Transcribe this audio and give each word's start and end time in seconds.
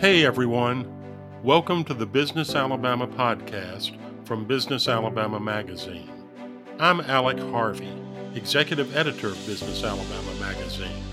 Hey 0.00 0.24
everyone, 0.24 0.90
welcome 1.42 1.84
to 1.84 1.92
the 1.92 2.06
Business 2.06 2.54
Alabama 2.54 3.06
podcast 3.06 3.98
from 4.24 4.46
Business 4.46 4.88
Alabama 4.88 5.38
Magazine. 5.38 6.10
I'm 6.78 7.02
Alec 7.02 7.38
Harvey, 7.38 7.92
executive 8.34 8.96
editor 8.96 9.26
of 9.26 9.46
Business 9.46 9.84
Alabama 9.84 10.34
Magazine, 10.40 11.04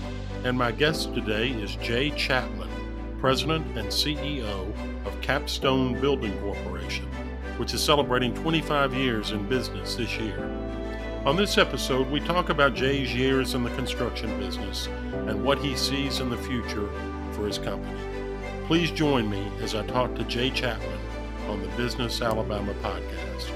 and 0.42 0.56
my 0.56 0.72
guest 0.72 1.12
today 1.12 1.50
is 1.50 1.76
Jay 1.76 2.12
Chapman, 2.12 2.70
president 3.20 3.76
and 3.76 3.88
CEO 3.88 4.72
of 5.04 5.20
Capstone 5.20 6.00
Building 6.00 6.32
Corporation, 6.40 7.04
which 7.58 7.74
is 7.74 7.84
celebrating 7.84 8.32
25 8.36 8.94
years 8.94 9.32
in 9.32 9.46
business 9.50 9.96
this 9.96 10.16
year. 10.16 10.42
On 11.26 11.36
this 11.36 11.58
episode, 11.58 12.10
we 12.10 12.20
talk 12.20 12.48
about 12.48 12.72
Jay's 12.72 13.14
years 13.14 13.52
in 13.52 13.64
the 13.64 13.70
construction 13.72 14.40
business 14.40 14.86
and 15.26 15.44
what 15.44 15.58
he 15.58 15.76
sees 15.76 16.20
in 16.20 16.30
the 16.30 16.38
future 16.38 16.88
for 17.32 17.46
his 17.46 17.58
company. 17.58 18.17
Please 18.68 18.90
join 18.90 19.30
me 19.30 19.50
as 19.62 19.74
I 19.74 19.82
talk 19.86 20.14
to 20.16 20.24
Jay 20.24 20.50
Chapman 20.50 21.00
on 21.48 21.62
the 21.62 21.68
Business 21.68 22.20
Alabama 22.20 22.74
podcast. 22.82 23.50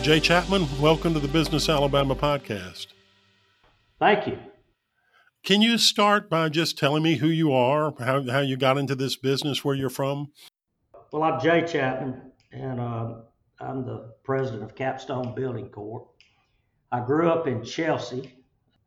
Jay 0.00 0.20
Chapman, 0.20 0.68
welcome 0.80 1.14
to 1.14 1.18
the 1.18 1.26
Business 1.26 1.68
Alabama 1.68 2.14
podcast. 2.14 2.86
Thank 3.98 4.28
you. 4.28 4.38
Can 5.42 5.60
you 5.60 5.78
start 5.78 6.30
by 6.30 6.48
just 6.48 6.78
telling 6.78 7.02
me 7.02 7.16
who 7.16 7.26
you 7.26 7.52
are, 7.52 7.92
how, 7.98 8.22
how 8.30 8.38
you 8.38 8.56
got 8.56 8.78
into 8.78 8.94
this 8.94 9.16
business, 9.16 9.64
where 9.64 9.74
you're 9.74 9.90
from? 9.90 10.30
Well, 11.12 11.24
I'm 11.24 11.40
Jay 11.40 11.64
Chapman, 11.66 12.22
and 12.52 12.78
uh, 12.78 13.14
I'm 13.58 13.84
the 13.84 14.12
president 14.22 14.62
of 14.62 14.76
Capstone 14.76 15.34
Building 15.34 15.70
Corp. 15.70 16.06
I 16.92 17.00
grew 17.00 17.28
up 17.28 17.48
in 17.48 17.64
Chelsea, 17.64 18.32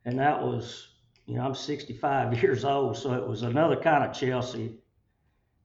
and 0.06 0.18
that 0.18 0.40
was 0.40 0.91
you 1.26 1.36
know, 1.36 1.42
I'm 1.42 1.54
65 1.54 2.42
years 2.42 2.64
old, 2.64 2.96
so 2.96 3.12
it 3.14 3.26
was 3.26 3.42
another 3.42 3.76
kind 3.76 4.04
of 4.04 4.16
Chelsea 4.16 4.78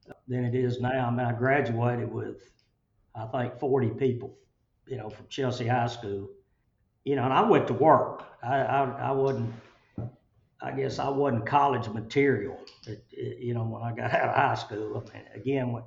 uh, 0.10 0.14
than 0.28 0.46
it 0.46 0.56
is 0.56 0.80
now. 0.80 1.08
I 1.08 1.10
mean, 1.10 1.20
I 1.26 1.34
graduated 1.34 2.12
with, 2.12 2.50
I 3.16 3.26
think, 3.28 3.60
40 3.60 3.90
people, 3.92 4.38
you 4.88 4.98
know, 4.98 5.10
from 5.10 5.26
Chelsea 5.30 5.68
High 5.68 5.88
School. 5.88 6.30
You 7.04 7.16
know, 7.16 7.24
and 7.24 7.34
I 7.34 7.42
went 7.42 7.68
to 7.68 7.74
work. 7.74 8.24
I, 8.44 8.58
I, 8.58 8.84
I 9.10 9.12
wasn't, 9.12 9.54
I 10.62 10.72
guess 10.72 11.00
I 11.00 11.10
wasn't 11.10 11.46
college 11.46 11.88
material, 11.88 12.60
it, 12.86 13.06
it, 13.12 13.40
you 13.40 13.54
know, 13.54 13.64
when 13.64 13.82
I 13.82 13.94
got 13.94 14.12
out 14.14 14.30
of 14.30 14.36
high 14.36 14.56
school. 14.56 14.98
I 14.98 15.14
mean, 15.14 15.24
again, 15.34 15.72
when, 15.72 15.84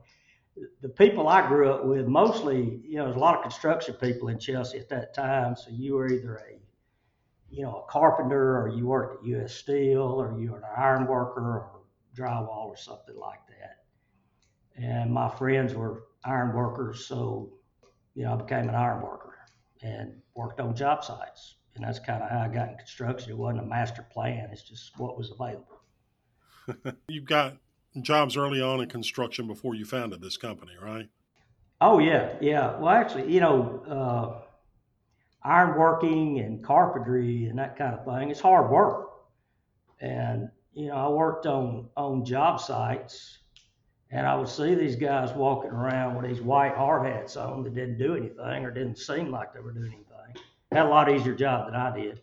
the 0.83 0.89
people 0.89 1.28
I 1.28 1.47
grew 1.47 1.70
up 1.70 1.84
with, 1.84 2.06
mostly, 2.06 2.81
you 2.84 2.97
know, 2.97 3.05
there's 3.05 3.16
a 3.16 3.20
lot 3.20 3.37
of 3.37 3.42
construction 3.42 3.94
people 3.94 4.28
in 4.28 4.39
Chelsea 4.39 4.78
at 4.78 4.89
that 4.89 5.14
time. 5.14 5.56
So 5.56 5.70
you 5.70 5.94
were 5.94 6.09
either 6.09 6.37
a 6.37 6.59
you 7.51 7.62
know, 7.62 7.84
a 7.87 7.91
carpenter 7.91 8.59
or 8.61 8.69
you 8.69 8.87
worked 8.87 9.23
at 9.23 9.29
U.S. 9.29 9.55
Steel 9.55 10.03
or 10.03 10.39
you 10.39 10.53
were 10.53 10.59
an 10.59 10.65
iron 10.77 11.06
worker 11.06 11.41
or 11.41 11.81
drywall 12.17 12.67
or 12.67 12.77
something 12.77 13.17
like 13.17 13.41
that. 13.48 13.84
And 14.83 15.12
my 15.12 15.29
friends 15.29 15.75
were 15.75 16.05
iron 16.25 16.55
workers, 16.55 17.06
so, 17.06 17.51
you 18.15 18.25
know, 18.25 18.34
I 18.34 18.37
became 18.37 18.69
an 18.69 18.75
iron 18.75 19.03
worker 19.03 19.39
and 19.83 20.15
worked 20.34 20.61
on 20.61 20.75
job 20.75 21.05
sites. 21.05 21.56
And 21.75 21.84
that's 21.84 21.98
kind 21.98 22.23
of 22.23 22.31
how 22.31 22.41
I 22.41 22.48
got 22.48 22.71
in 22.71 22.77
construction. 22.77 23.31
It 23.31 23.39
wasn't 23.39 23.65
a 23.65 23.67
master 23.67 24.06
plan, 24.12 24.51
it's 24.53 24.62
just 24.62 24.98
what 24.98 25.19
was 25.19 25.31
available. 25.31 25.81
You've 27.09 27.25
got 27.25 27.56
jobs 28.01 28.37
early 28.37 28.61
on 28.61 28.81
in 28.81 28.89
construction 28.89 29.47
before 29.47 29.75
you 29.75 29.84
founded 29.84 30.21
this 30.21 30.37
company, 30.37 30.73
right? 30.81 31.09
Oh, 31.81 31.98
yeah, 31.98 32.34
yeah. 32.41 32.78
Well, 32.78 32.91
actually, 32.91 33.33
you 33.33 33.41
know, 33.41 33.83
uh, 33.89 34.50
ironworking 35.44 36.44
and 36.44 36.62
carpentry 36.62 37.46
and 37.46 37.58
that 37.58 37.77
kind 37.77 37.94
of 37.94 38.05
thing. 38.05 38.30
It's 38.30 38.41
hard 38.41 38.70
work. 38.70 39.10
And, 40.00 40.48
you 40.74 40.88
know, 40.88 40.94
I 40.94 41.08
worked 41.08 41.47
on, 41.47 41.88
on 41.97 42.24
job 42.24 42.60
sites 42.60 43.38
and 44.10 44.27
I 44.27 44.34
would 44.34 44.48
see 44.48 44.74
these 44.74 44.97
guys 44.97 45.32
walking 45.32 45.70
around 45.70 46.16
with 46.16 46.27
these 46.27 46.41
white 46.41 46.74
hard 46.74 47.06
hats 47.06 47.37
on 47.37 47.62
that 47.62 47.75
didn't 47.75 47.98
do 47.98 48.16
anything 48.16 48.65
or 48.65 48.70
didn't 48.70 48.98
seem 48.98 49.31
like 49.31 49.53
they 49.54 49.60
were 49.60 49.72
doing 49.72 49.87
anything. 49.87 50.42
Had 50.72 50.87
a 50.87 50.88
lot 50.88 51.10
easier 51.10 51.34
job 51.34 51.66
than 51.66 51.75
I 51.75 51.94
did. 51.94 52.20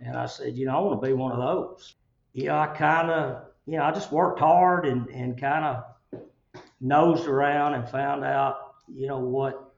And 0.00 0.16
I 0.16 0.26
said, 0.26 0.56
you 0.56 0.66
know, 0.66 0.76
I 0.76 0.80
want 0.80 1.00
to 1.00 1.06
be 1.06 1.12
one 1.12 1.32
of 1.32 1.38
those. 1.38 1.94
You 2.32 2.46
know, 2.46 2.58
I 2.58 2.66
kind 2.68 3.10
of, 3.10 3.44
you 3.66 3.78
know, 3.78 3.84
I 3.84 3.92
just 3.92 4.12
worked 4.12 4.38
hard 4.38 4.86
and, 4.86 5.08
and 5.08 5.38
kind 5.38 5.64
of 5.64 6.20
nosed 6.80 7.26
around 7.26 7.74
and 7.74 7.88
found 7.88 8.24
out, 8.24 8.74
you 8.88 9.06
know, 9.06 9.18
what 9.18 9.69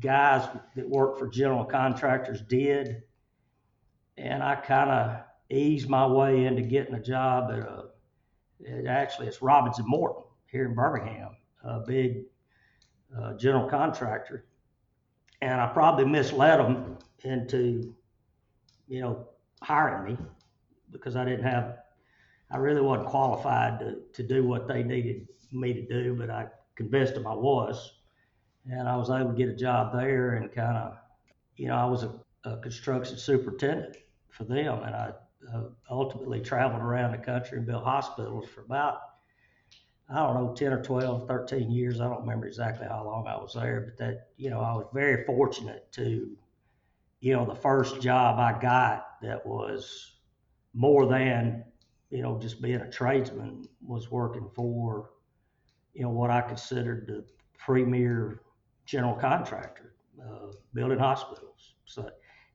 guys 0.00 0.48
that 0.76 0.88
work 0.88 1.18
for 1.18 1.28
general 1.28 1.64
contractors 1.64 2.40
did. 2.42 3.02
And 4.16 4.42
I 4.42 4.56
kind 4.56 4.90
of 4.90 5.20
eased 5.50 5.88
my 5.88 6.06
way 6.06 6.46
into 6.46 6.62
getting 6.62 6.94
a 6.94 7.02
job 7.02 7.50
at 7.50 7.58
a, 7.58 7.84
it 8.60 8.86
actually, 8.86 9.26
it's 9.26 9.42
Robins 9.42 9.78
and 9.78 9.88
Morton 9.88 10.22
here 10.46 10.66
in 10.66 10.74
Birmingham, 10.74 11.36
a 11.64 11.80
big 11.80 12.24
uh, 13.18 13.34
general 13.34 13.68
contractor. 13.68 14.44
And 15.40 15.60
I 15.60 15.66
probably 15.66 16.04
misled 16.04 16.60
them 16.60 16.98
into, 17.24 17.94
you 18.86 19.00
know, 19.00 19.26
hiring 19.62 20.14
me 20.14 20.18
because 20.90 21.16
I 21.16 21.24
didn't 21.24 21.44
have, 21.44 21.78
I 22.50 22.58
really 22.58 22.80
wasn't 22.80 23.08
qualified 23.08 23.80
to, 23.80 23.96
to 24.12 24.22
do 24.22 24.46
what 24.46 24.68
they 24.68 24.82
needed 24.82 25.26
me 25.50 25.74
to 25.74 25.86
do, 25.86 26.14
but 26.14 26.30
I 26.30 26.46
convinced 26.76 27.14
them 27.14 27.26
I 27.26 27.34
was 27.34 27.92
and 28.70 28.88
I 28.88 28.96
was 28.96 29.10
able 29.10 29.30
to 29.30 29.36
get 29.36 29.48
a 29.48 29.56
job 29.56 29.92
there 29.92 30.34
and 30.34 30.52
kind 30.52 30.76
of, 30.76 30.96
you 31.56 31.68
know, 31.68 31.76
I 31.76 31.84
was 31.84 32.04
a, 32.04 32.12
a, 32.44 32.56
construction 32.58 33.16
superintendent 33.16 33.96
for 34.30 34.44
them, 34.44 34.82
and 34.82 34.94
I 34.94 35.12
uh, 35.52 35.64
ultimately 35.90 36.40
traveled 36.40 36.82
around 36.82 37.12
the 37.12 37.18
country 37.18 37.58
and 37.58 37.66
built 37.66 37.84
hospitals 37.84 38.48
for 38.48 38.62
about, 38.62 39.00
I 40.08 40.16
don't 40.16 40.34
know, 40.34 40.54
10 40.54 40.72
or 40.72 40.82
12, 40.82 41.26
13 41.26 41.70
years. 41.70 42.00
I 42.00 42.04
don't 42.04 42.20
remember 42.20 42.46
exactly 42.46 42.86
how 42.86 43.04
long 43.04 43.26
I 43.26 43.36
was 43.36 43.54
there, 43.54 43.80
but 43.80 44.04
that, 44.04 44.28
you 44.36 44.50
know, 44.50 44.60
I 44.60 44.72
was 44.74 44.86
very 44.92 45.24
fortunate 45.24 45.90
to, 45.92 46.36
you 47.20 47.32
know, 47.32 47.44
the 47.44 47.54
first 47.54 48.00
job 48.00 48.38
I 48.38 48.58
got 48.60 49.20
that 49.22 49.44
was 49.44 50.12
more 50.74 51.06
than, 51.06 51.64
you 52.10 52.22
know, 52.22 52.38
just 52.38 52.62
being 52.62 52.80
a 52.80 52.90
tradesman 52.90 53.68
was 53.84 54.10
working 54.10 54.48
for, 54.54 55.10
you 55.94 56.02
know, 56.02 56.10
what 56.10 56.30
I 56.30 56.40
considered 56.40 57.06
the 57.06 57.24
premier 57.58 58.40
general 58.84 59.14
contractor, 59.14 59.94
uh, 60.20 60.52
building 60.74 60.98
hospitals. 60.98 61.74
So 61.84 62.08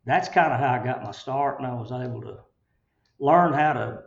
that's 0.05 0.29
kind 0.29 0.53
of 0.53 0.59
how 0.59 0.73
I 0.73 0.83
got 0.83 1.03
my 1.03 1.11
start, 1.11 1.59
and 1.59 1.67
I 1.67 1.73
was 1.73 1.91
able 1.91 2.21
to 2.21 2.39
learn 3.19 3.53
how 3.53 3.73
to, 3.73 4.03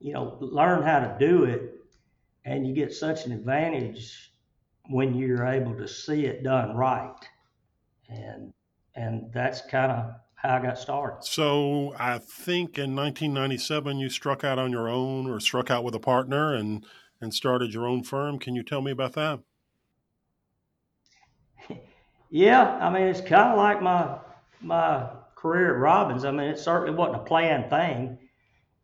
you 0.00 0.12
know, 0.12 0.38
learn 0.40 0.82
how 0.82 1.00
to 1.00 1.16
do 1.18 1.44
it. 1.44 1.74
And 2.44 2.66
you 2.66 2.74
get 2.74 2.92
such 2.92 3.26
an 3.26 3.32
advantage 3.32 4.32
when 4.88 5.14
you're 5.14 5.46
able 5.46 5.76
to 5.76 5.86
see 5.86 6.24
it 6.26 6.42
done 6.42 6.74
right, 6.74 7.14
and 8.08 8.52
and 8.94 9.30
that's 9.32 9.60
kind 9.62 9.92
of 9.92 10.12
how 10.34 10.56
I 10.56 10.62
got 10.62 10.78
started. 10.78 11.24
So 11.24 11.94
I 11.98 12.18
think 12.18 12.78
in 12.78 12.96
1997 12.96 13.98
you 13.98 14.08
struck 14.08 14.44
out 14.44 14.58
on 14.58 14.70
your 14.72 14.88
own, 14.88 15.28
or 15.28 15.40
struck 15.40 15.70
out 15.70 15.84
with 15.84 15.94
a 15.94 16.00
partner, 16.00 16.54
and 16.54 16.86
and 17.20 17.34
started 17.34 17.74
your 17.74 17.86
own 17.86 18.02
firm. 18.02 18.38
Can 18.38 18.54
you 18.54 18.62
tell 18.62 18.80
me 18.80 18.92
about 18.92 19.12
that? 19.14 19.40
Yeah, 22.30 22.62
I 22.80 22.90
mean 22.90 23.04
it's 23.04 23.20
kind 23.20 23.52
of 23.52 23.58
like 23.58 23.82
my 23.82 24.18
my 24.60 25.08
career 25.34 25.74
at 25.74 25.80
Robins. 25.80 26.24
I 26.24 26.30
mean 26.30 26.48
it 26.48 26.58
certainly 26.58 26.94
wasn't 26.96 27.16
a 27.22 27.24
planned 27.24 27.70
thing. 27.70 28.18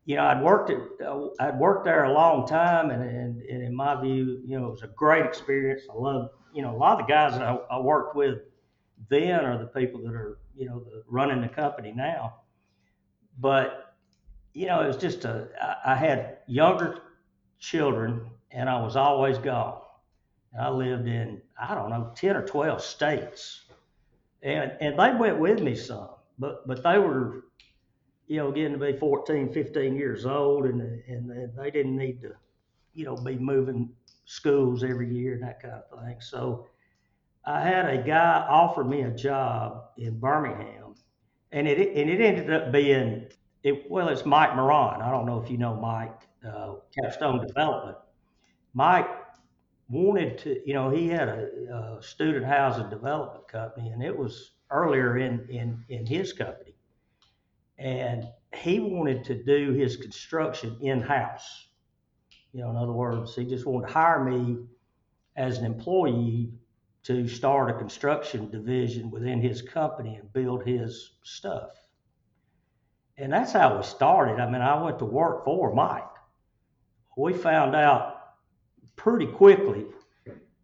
You 0.06 0.16
know, 0.16 0.25
I'd 0.25 0.43
worked 0.43 0.71
at 0.71 0.78
uh, 1.06 1.28
I'd 1.41 1.59
worked 1.59 1.84
there 1.84 2.05
a 2.05 2.12
long 2.12 2.47
time, 2.47 2.91
and, 2.91 3.03
and, 3.03 3.43
and 3.43 3.62
in 3.62 3.75
my 3.75 4.00
view, 4.00 4.43
you 4.47 4.59
know, 4.59 4.69
it 4.69 4.71
was 4.72 4.82
a 4.82 4.88
great 4.88 5.25
experience. 5.27 5.82
I 5.91 5.97
love 5.97 6.31
you 6.55 6.62
know 6.62 6.75
a 6.75 6.78
lot 6.78 7.00
of 7.00 7.06
the 7.06 7.12
guys 7.12 7.34
that 7.34 7.43
I, 7.43 7.55
I 7.71 7.81
worked 7.81 8.16
with 8.16 8.41
then 9.10 9.44
are 9.44 9.59
the 9.59 9.66
people 9.66 10.03
that 10.03 10.15
are 10.15 10.38
you 10.56 10.66
know 10.66 10.81
the, 10.81 11.03
running 11.09 11.41
the 11.43 11.49
company 11.49 11.93
now. 11.93 12.37
But 13.38 13.94
you 14.55 14.66
know, 14.66 14.82
it 14.82 14.88
was 14.88 14.97
just 14.99 15.25
a 15.25 15.49
I, 15.61 15.93
I 15.93 15.97
had 15.97 16.38
younger 16.49 17.00
children, 17.58 18.31
and 18.50 18.69
I 18.70 18.81
was 18.82 18.97
always 18.97 19.38
gone. 19.38 19.81
I 20.59 20.71
lived 20.71 21.09
in, 21.09 21.41
I 21.61 21.75
don't 21.75 21.91
know, 21.91 22.12
10 22.15 22.37
or 22.37 22.47
12 22.47 22.81
states. 22.83 23.62
And, 24.43 24.73
and 24.81 24.99
they 24.99 25.15
went 25.15 25.39
with 25.39 25.61
me 25.61 25.75
some, 25.75 26.11
but, 26.39 26.67
but 26.67 26.83
they 26.83 26.99
were, 26.99 27.45
you 28.27 28.37
know, 28.37 28.53
getting 28.53 28.73
to 28.73 28.79
be 28.79 28.97
14, 28.99 29.53
15 29.53 29.97
years 29.97 30.27
old, 30.27 30.67
and, 30.67 30.81
and 30.81 31.51
they 31.56 31.71
didn't 31.71 31.97
need 31.97 32.21
to, 32.23 32.33
you 32.93 33.05
know, 33.05 33.17
be 33.17 33.37
moving 33.37 33.91
schools 34.27 34.85
every 34.85 35.12
year 35.12 35.35
and 35.35 35.43
that 35.43 35.61
kind 35.61 35.75
of 35.75 36.05
thing. 36.05 36.17
So 36.21 36.69
I 37.45 37.61
had 37.61 37.87
a 37.89 38.03
guy 38.03 38.47
offer 38.49 38.85
me 38.85 39.03
a 39.03 39.11
job 39.11 39.85
in 39.97 40.19
Birmingham, 40.19 40.95
and 41.53 41.67
it, 41.67 41.79
and 41.97 42.11
it 42.11 42.21
ended 42.21 42.53
up 42.53 42.71
being, 42.71 43.27
it, 43.62 43.91
well, 43.91 44.09
it's 44.09 44.25
Mike 44.27 44.55
Moran. 44.55 45.00
I 45.00 45.11
don't 45.11 45.27
know 45.27 45.41
if 45.43 45.50
you 45.50 45.59
know 45.59 45.75
Mike, 45.75 46.21
uh, 46.47 46.75
Capstone 46.95 47.45
Development. 47.47 47.97
Mike 48.75 49.09
wanted 49.89 50.39
to, 50.39 50.61
you 50.67 50.75
know, 50.75 50.91
he 50.91 51.09
had 51.09 51.29
a, 51.29 51.99
a, 51.99 52.03
student 52.03 52.45
housing 52.45 52.89
development 52.89 53.49
company, 53.49 53.91
and 53.91 54.03
it 54.03 54.17
was 54.17 54.53
earlier 54.71 55.19
in 55.19 55.47
in 55.49 55.85
in 55.89 56.07
his 56.07 56.33
company, 56.33 56.75
and 57.79 58.27
he 58.55 58.81
wanted 58.81 59.25
to 59.25 59.43
do 59.43 59.73
his 59.73 59.97
construction 59.97 60.77
in 60.81 61.01
house. 61.01 61.69
You 62.53 62.61
know, 62.61 62.71
in 62.71 62.77
other 62.77 62.93
words, 62.93 63.35
he 63.35 63.45
just 63.45 63.67
wanted 63.67 63.89
to 63.89 63.93
hire 63.93 64.25
me 64.25 64.59
as 65.37 65.59
an 65.59 65.65
employee 65.65 66.53
to 67.03 67.29
start 67.29 67.71
a 67.71 67.75
construction 67.75 68.51
division 68.51 69.11
within 69.11 69.41
his 69.41 69.61
company 69.61 70.17
and 70.17 70.33
build 70.33 70.65
his 70.65 71.13
stuff. 71.23 71.71
And 73.19 73.33
that's 73.33 73.53
how 73.53 73.77
we 73.77 73.83
started. 73.83 74.41
I 74.41 74.51
mean, 74.51 74.63
I 74.63 74.83
went 74.83 74.99
to 75.01 75.05
work 75.05 75.45
for 75.45 75.75
Mike. 75.75 76.05
We 77.17 77.33
found 77.33 77.77
out 77.77 78.13
pretty 79.05 79.27
quickly 79.27 79.85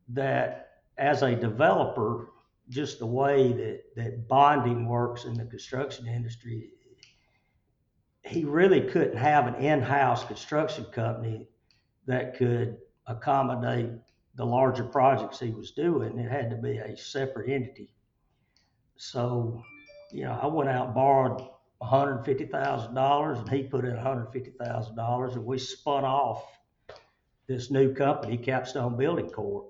that 0.08 0.70
as 0.96 1.20
a 1.20 1.36
developer, 1.36 2.30
just 2.70 2.98
the 2.98 3.06
way 3.06 3.52
that, 3.52 3.82
that 3.96 4.26
bonding 4.28 4.88
works 4.88 5.26
in 5.26 5.34
the 5.34 5.44
construction 5.44 6.06
industry, 6.06 6.70
he 8.24 8.44
really 8.44 8.80
couldn't 8.80 9.18
have 9.18 9.46
an 9.46 9.56
in-house 9.56 10.24
construction 10.24 10.86
company 10.86 11.48
that 12.06 12.34
could 12.34 12.78
accommodate 13.06 13.90
the 14.36 14.46
larger 14.46 14.84
projects 14.84 15.38
he 15.38 15.50
was 15.50 15.72
doing. 15.72 16.18
It 16.18 16.30
had 16.30 16.48
to 16.48 16.56
be 16.56 16.78
a 16.78 16.96
separate 16.96 17.50
entity. 17.50 17.92
So, 18.96 19.62
you 20.12 20.24
know, 20.24 20.38
I 20.42 20.46
went 20.46 20.70
out 20.70 20.86
and 20.86 20.94
borrowed 20.94 21.46
$150,000 21.82 23.38
and 23.38 23.48
he 23.50 23.64
put 23.64 23.84
in 23.84 23.96
$150,000 23.96 25.32
and 25.34 25.44
we 25.44 25.58
spun 25.58 26.04
off 26.04 26.42
this 27.50 27.68
new 27.68 27.92
company, 27.92 28.38
Capstone 28.38 28.96
Building 28.96 29.28
Corp. 29.28 29.66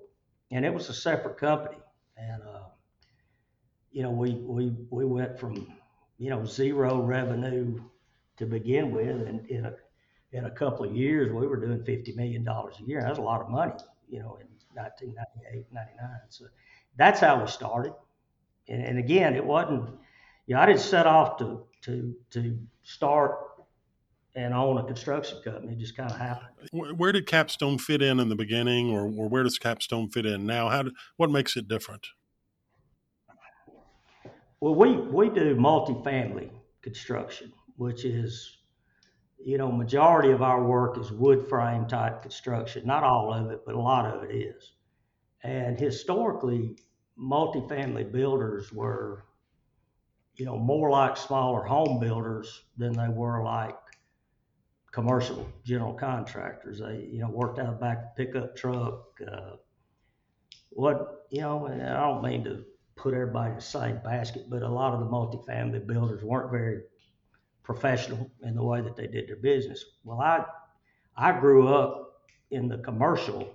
And 0.51 0.63
it 0.63 0.71
was 0.71 0.89
a 0.89 0.93
separate 0.93 1.39
company. 1.39 1.79
And, 2.15 2.43
uh, 2.43 2.67
you 3.91 4.03
know, 4.03 4.11
we, 4.11 4.35
we, 4.35 4.71
we 4.91 5.03
went 5.03 5.39
from, 5.39 5.67
you 6.19 6.29
know, 6.29 6.45
zero 6.45 7.01
revenue 7.01 7.81
to 8.37 8.45
begin 8.45 8.91
with. 8.91 9.27
And 9.27 9.49
in 9.49 9.65
a, 9.65 9.73
in 10.31 10.45
a 10.45 10.51
couple 10.51 10.85
of 10.85 10.95
years, 10.95 11.31
we 11.31 11.47
were 11.47 11.57
doing 11.57 11.79
$50 11.79 12.15
million 12.15 12.47
a 12.47 12.83
year. 12.85 13.01
That's 13.01 13.17
a 13.17 13.23
lot 13.23 13.41
of 13.41 13.49
money, 13.49 13.73
you 14.07 14.19
know, 14.19 14.37
in 14.39 14.47
1998, 14.79 15.65
99. 15.73 16.09
So 16.29 16.45
that's 16.97 17.19
how 17.19 17.41
we 17.41 17.47
started. 17.47 17.93
And, 18.67 18.83
and 18.85 18.99
again, 18.99 19.33
it 19.33 19.43
wasn't, 19.43 19.89
you 20.45 20.53
know, 20.53 20.61
I 20.61 20.67
didn't 20.67 20.81
set 20.81 21.07
off 21.07 21.39
to, 21.39 21.63
to, 21.85 22.13
to 22.29 22.59
start 22.83 23.39
and 24.35 24.53
own 24.53 24.77
a 24.77 24.83
construction 24.83 25.39
company. 25.43 25.73
It 25.73 25.79
just 25.79 25.97
kind 25.97 26.09
of 26.09 26.17
happened. 26.17 26.69
Where 26.71 27.11
did 27.11 27.27
Capstone 27.27 27.77
fit 27.77 28.01
in 28.01 28.19
in 28.19 28.29
the 28.29 28.35
beginning, 28.35 28.91
or, 28.91 29.01
or 29.01 29.27
where 29.27 29.43
does 29.43 29.57
Capstone 29.57 30.09
fit 30.09 30.25
in 30.25 30.45
now? 30.45 30.69
How 30.69 30.83
do, 30.83 30.91
what 31.17 31.29
makes 31.29 31.57
it 31.57 31.67
different? 31.67 32.07
Well, 34.61 34.75
we, 34.75 34.95
we 34.95 35.29
do 35.29 35.55
multifamily 35.55 36.51
construction, 36.81 37.51
which 37.77 38.05
is, 38.05 38.57
you 39.43 39.57
know, 39.57 39.71
majority 39.71 40.31
of 40.31 40.41
our 40.41 40.63
work 40.63 40.99
is 40.99 41.11
wood 41.11 41.47
frame 41.49 41.87
type 41.87 42.21
construction. 42.21 42.85
Not 42.85 43.03
all 43.03 43.33
of 43.33 43.51
it, 43.51 43.61
but 43.65 43.75
a 43.75 43.81
lot 43.81 44.05
of 44.05 44.23
it 44.23 44.33
is. 44.33 44.73
And 45.43 45.79
historically, 45.79 46.77
multifamily 47.19 48.11
builders 48.11 48.71
were, 48.71 49.25
you 50.35 50.45
know, 50.45 50.57
more 50.57 50.91
like 50.91 51.17
smaller 51.17 51.63
home 51.63 51.99
builders 51.99 52.63
than 52.77 52.93
they 52.93 53.09
were 53.09 53.43
like 53.43 53.75
commercial 54.91 55.47
general 55.63 55.93
contractors. 55.93 56.79
They, 56.79 57.09
you 57.11 57.19
know, 57.19 57.29
worked 57.29 57.59
out 57.59 57.79
back 57.79 58.15
pickup 58.15 58.55
truck. 58.55 59.05
Uh, 59.25 59.55
what, 60.69 61.25
you 61.29 61.41
know, 61.41 61.67
I 61.67 61.99
don't 61.99 62.23
mean 62.23 62.43
to 62.45 62.63
put 62.95 63.13
everybody 63.13 63.51
in 63.51 63.55
the 63.55 63.61
same 63.61 63.99
basket, 64.03 64.45
but 64.49 64.61
a 64.61 64.69
lot 64.69 64.93
of 64.93 64.99
the 64.99 65.05
multifamily 65.05 65.87
builders 65.87 66.23
weren't 66.23 66.51
very 66.51 66.81
professional 67.63 68.29
in 68.43 68.55
the 68.55 68.63
way 68.63 68.81
that 68.81 68.95
they 68.95 69.07
did 69.07 69.27
their 69.27 69.37
business. 69.37 69.83
Well, 70.03 70.19
I, 70.19 70.45
I 71.15 71.39
grew 71.39 71.67
up 71.67 72.27
in 72.51 72.67
the 72.67 72.77
commercial 72.79 73.53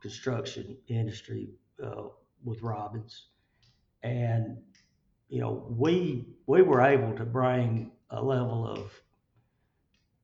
construction 0.00 0.76
industry 0.88 1.50
uh, 1.82 2.04
with 2.44 2.62
Robins, 2.62 3.26
and 4.02 4.58
you 5.28 5.40
know, 5.40 5.66
we 5.68 6.26
we 6.46 6.62
were 6.62 6.80
able 6.82 7.14
to 7.16 7.24
bring 7.24 7.92
a 8.10 8.22
level 8.22 8.66
of 8.66 8.92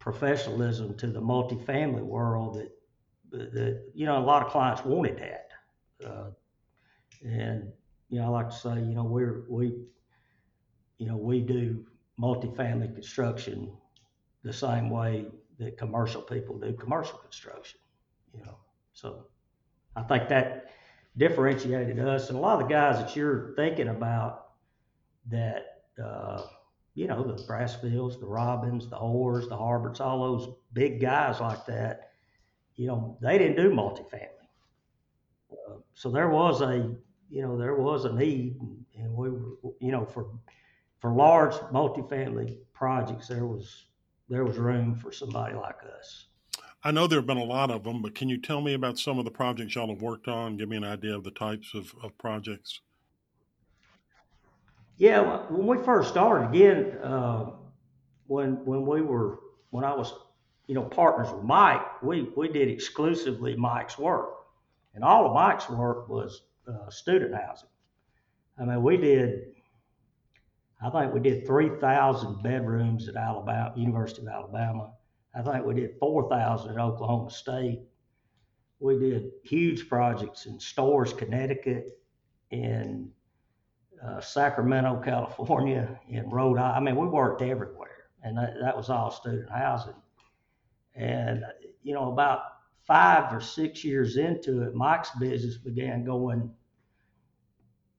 professionalism 0.07 0.97
to 0.97 1.09
the 1.09 1.21
multifamily 1.21 2.01
world 2.01 2.55
that 3.33 3.53
that 3.53 3.91
you 3.93 4.07
know 4.07 4.17
a 4.19 4.25
lot 4.25 4.41
of 4.47 4.53
clients 4.53 4.85
wanted 4.85 5.19
that, 5.19 5.49
uh, 6.09 6.31
and 7.25 7.73
you 8.09 8.21
know 8.21 8.27
I 8.27 8.29
like 8.29 8.51
to 8.51 8.55
say 8.55 8.75
you 8.77 8.95
know 8.95 9.03
we're 9.03 9.45
we 9.51 9.75
you 10.99 11.09
know 11.09 11.17
we 11.17 11.41
do 11.41 11.85
multifamily 12.21 12.95
construction 12.95 13.73
the 14.45 14.53
same 14.53 14.91
way 14.91 15.27
that 15.59 15.77
commercial 15.77 16.23
people 16.23 16.57
do 16.57 16.73
commercial 16.75 17.19
construction, 17.19 17.81
you 18.33 18.45
know. 18.45 18.59
So 18.93 19.27
I 19.97 20.03
think 20.03 20.29
that 20.29 20.71
differentiated 21.17 21.99
us 21.99 22.29
and 22.29 22.39
a 22.39 22.41
lot 22.41 22.63
of 22.63 22.69
the 22.69 22.73
guys 22.73 22.99
that 22.99 23.17
you're 23.17 23.55
thinking 23.57 23.89
about 23.89 24.51
that 25.33 25.83
uh, 26.01 26.43
you 26.97 27.07
know, 27.07 27.23
the 27.23 27.35
Brasfields, 27.45 28.19
the 28.19 28.27
Robins, 28.27 28.89
the 28.89 28.97
Hoars, 28.97 29.49
the 29.49 29.55
Harberts, 29.55 30.01
all 30.01 30.19
those 30.19 30.55
big 30.73 30.99
guys 30.99 31.41
like 31.41 31.67
that, 31.67 32.13
you 32.75 32.87
know, 32.87 33.19
they 33.21 33.37
didn't 33.37 33.57
do 33.57 33.71
multifamily. 33.71 34.31
Uh, 35.53 35.75
so 35.95 36.11
there 36.11 36.31
was 36.31 36.63
a, 36.63 36.91
you 37.29 37.43
know, 37.43 37.59
there 37.59 37.75
was 37.75 38.07
a 38.07 38.13
need, 38.13 38.57
and 38.99 39.13
we 39.15 39.29
were, 39.29 39.59
you 39.79 39.93
know, 39.93 40.07
for 40.07 40.27
for 40.99 41.13
large 41.13 41.53
multifamily 41.71 42.57
projects, 42.73 43.29
there 43.29 43.47
was 43.47 43.85
there 44.31 44.45
was 44.45 44.57
room 44.57 44.97
for 44.97 45.13
somebody 45.13 45.55
like 45.55 45.77
us. 45.99 46.29
I 46.83 46.93
know 46.93 47.07
there 47.07 47.19
have 47.19 47.27
been 47.27 47.37
a 47.37 47.45
lot 47.45 47.71
of 47.71 47.85
them, 47.85 48.01
but 48.01 48.15
can 48.15 48.31
you 48.31 48.41
tell 48.41 48.63
me 48.63 48.73
about 48.73 48.99
some 48.99 49.19
of 49.19 49.27
the 49.27 49.31
projects 49.31 49.75
y'all 49.75 49.89
have 49.89 50.01
worked 50.01 50.29
on? 50.29 50.57
Give 50.57 50.69
me 50.69 50.79
an 50.79 50.85
idea 50.85 51.15
of 51.15 51.25
the 51.25 51.31
types 51.31 51.75
of, 51.75 51.95
of 52.03 52.17
projects. 52.17 52.81
Yeah, 54.99 55.43
when 55.51 55.67
we 55.67 55.85
first 55.85 56.09
started, 56.09 56.49
again, 56.49 56.99
uh, 57.03 57.51
when 58.27 58.65
when 58.65 58.87
we 58.87 59.03
were 59.03 59.41
when 59.71 59.85
I 59.85 59.95
was, 59.95 60.13
you 60.67 60.75
know, 60.75 60.85
partners 60.85 61.31
with 61.33 61.45
Mike, 61.45 62.03
we 62.03 62.31
we 62.37 62.49
did 62.49 62.69
exclusively 62.69 63.57
Mike's 63.57 63.99
work, 63.99 64.31
and 64.95 65.05
all 65.05 65.27
of 65.27 65.35
Mike's 65.35 65.69
work 65.69 66.09
was 66.09 66.43
uh, 66.67 66.89
student 66.89 67.35
housing. 67.35 67.69
I 68.59 68.65
mean, 68.65 68.83
we 68.83 68.97
did. 68.97 69.53
I 70.83 70.91
think 70.91 71.15
we 71.15 71.21
did 71.21 71.47
3,000 71.47 72.43
bedrooms 72.43 73.09
at 73.09 73.17
Alabama, 73.17 73.73
University 73.77 74.21
of 74.27 74.29
Alabama. 74.29 74.93
I 75.35 75.41
think 75.41 75.65
we 75.65 75.75
did 75.75 75.99
4,000 75.99 76.71
at 76.71 76.79
Oklahoma 76.79 77.31
State. 77.31 77.81
We 78.79 78.99
did 78.99 79.31
huge 79.43 79.89
projects 79.89 80.45
in 80.45 80.61
Storrs, 80.61 81.15
Connecticut, 81.15 81.99
in 82.51 83.11
uh, 84.05 84.21
Sacramento, 84.21 85.01
California, 85.05 86.01
in 86.09 86.29
Rhode 86.29 86.59
Island. 86.59 86.77
I 86.77 86.81
mean, 86.81 86.97
we 86.97 87.07
worked 87.07 87.43
everywhere, 87.43 88.09
and 88.23 88.37
that, 88.37 88.55
that 88.61 88.77
was 88.77 88.91
all 88.91 89.11
student 89.11 89.51
housing. 89.51 89.95
And, 90.95 91.45
you 91.83 91.95
know, 91.95 92.11
about 92.11 92.41
five 92.87 93.33
or 93.33 93.41
six 93.41 93.85
years 93.85 94.17
into 94.17 94.63
it, 94.63 94.75
Mike's 94.75 95.11
business 95.19 95.57
began 95.57 96.05
going 96.05 96.51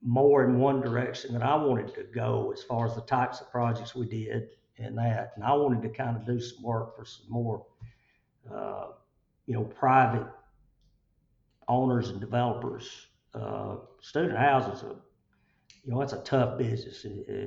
more 0.01 0.46
in 0.46 0.60
one 0.60 0.82
direction 0.82 1.34
than 1.34 1.42
I 1.42 1.56
wanted 1.56 1.94
to 1.96 2.04
go 2.04 2.51
as 2.54 2.63
far 2.63 2.86
as 2.86 2.96
the 2.96 3.01
types 3.01 3.42
of 3.42 3.51
projects 3.51 3.96
we 3.96 4.08
did 4.08 4.50
and 4.77 4.98
that. 4.98 5.34
And 5.36 5.44
I 5.44 5.54
wanted 5.54 5.82
to 5.82 5.89
kind 5.89 6.16
of 6.16 6.25
do 6.25 6.39
some 6.39 6.63
work 6.63 6.96
for 6.96 7.06
some 7.06 7.25
more, 7.30 7.66
uh, 8.51 8.88
you 9.46 9.54
know, 9.54 9.63
private 9.63 10.27
owners 11.68 12.10
and 12.10 12.20
developers. 12.20 13.08
Uh, 13.34 13.77
student 14.01 14.38
housing 14.38 14.74
is 14.74 14.84
a 14.84 14.96
you 15.88 15.94
know, 15.94 16.01
it's 16.01 16.12
a 16.12 16.22
tough 16.24 16.58
business, 16.58 17.06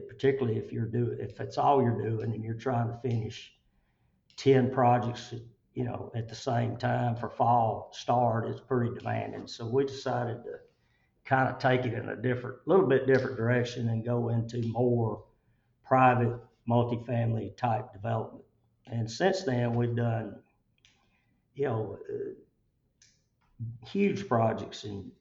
particularly 0.08 0.58
if 0.58 0.72
you're 0.72 0.86
doing, 0.86 1.18
if 1.20 1.38
it's 1.40 1.58
all 1.58 1.82
you're 1.82 2.02
doing 2.02 2.32
and 2.32 2.42
you're 2.42 2.54
trying 2.54 2.88
to 2.88 2.98
finish 3.02 3.52
10 4.38 4.70
projects, 4.72 5.34
you 5.74 5.84
know, 5.84 6.10
at 6.14 6.26
the 6.26 6.34
same 6.34 6.78
time 6.78 7.14
for 7.16 7.28
fall 7.28 7.90
start, 7.92 8.48
it's 8.48 8.62
pretty 8.62 8.94
demanding. 8.98 9.46
So 9.46 9.66
we 9.66 9.84
decided 9.84 10.42
to 10.44 10.52
kind 11.26 11.50
of 11.50 11.58
take 11.58 11.84
it 11.84 11.92
in 11.92 12.08
a 12.08 12.16
different, 12.16 12.56
little 12.64 12.86
bit 12.86 13.06
different 13.06 13.36
direction 13.36 13.90
and 13.90 14.02
go 14.02 14.30
into 14.30 14.62
more 14.68 15.22
private 15.84 16.40
multifamily 16.66 17.54
type 17.58 17.92
development. 17.92 18.44
And 18.86 19.10
since 19.10 19.42
then, 19.42 19.74
we've 19.74 19.94
done, 19.94 20.36
you 21.54 21.66
know, 21.66 21.98
uh, 22.10 22.14
huge 23.86 24.26
projects 24.26 24.84
in 24.84 25.12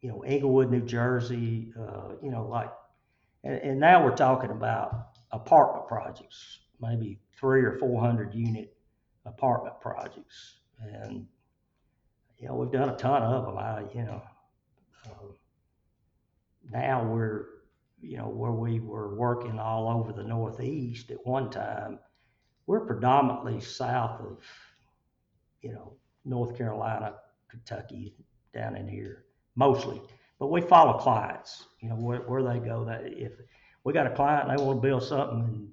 you 0.00 0.08
know, 0.08 0.22
Englewood, 0.22 0.70
New 0.70 0.82
Jersey, 0.82 1.72
uh, 1.78 2.14
you 2.22 2.30
know, 2.30 2.46
like, 2.46 2.70
and, 3.44 3.54
and, 3.58 3.80
now 3.80 4.04
we're 4.04 4.14
talking 4.14 4.50
about 4.50 5.18
apartment 5.32 5.88
projects, 5.88 6.60
maybe 6.80 7.18
three 7.38 7.62
or 7.62 7.78
400 7.78 8.34
unit 8.34 8.76
apartment 9.26 9.80
projects. 9.80 10.58
And, 10.80 11.26
you 12.38 12.48
know, 12.48 12.54
we've 12.54 12.70
done 12.70 12.88
a 12.88 12.96
ton 12.96 13.22
of 13.22 13.46
them. 13.46 13.58
I, 13.58 13.82
you 13.94 14.04
know, 14.04 14.22
uh, 15.06 15.32
now 16.70 17.04
we're, 17.04 17.46
you 18.00 18.16
know, 18.18 18.28
where 18.28 18.52
we 18.52 18.80
were 18.80 19.14
working 19.16 19.58
all 19.58 19.88
over 19.88 20.12
the 20.12 20.22
Northeast 20.22 21.10
at 21.10 21.24
one 21.26 21.50
time, 21.50 21.98
we're 22.66 22.86
predominantly 22.86 23.60
south 23.60 24.20
of, 24.20 24.38
you 25.62 25.72
know, 25.72 25.94
North 26.24 26.56
Carolina, 26.56 27.14
Kentucky, 27.48 28.14
down 28.52 28.76
in 28.76 28.86
here, 28.86 29.24
mostly. 29.58 30.00
But 30.38 30.46
we 30.46 30.60
follow 30.60 30.98
clients, 30.98 31.66
you 31.80 31.88
know, 31.88 31.96
where, 31.96 32.20
where 32.20 32.42
they 32.42 32.60
go. 32.60 32.84
That 32.84 33.02
if 33.04 33.32
we 33.84 33.92
got 33.92 34.06
a 34.06 34.10
client 34.10 34.48
and 34.48 34.58
they 34.58 34.62
want 34.62 34.80
to 34.80 34.88
build 34.88 35.02
something 35.02 35.40
in 35.40 35.72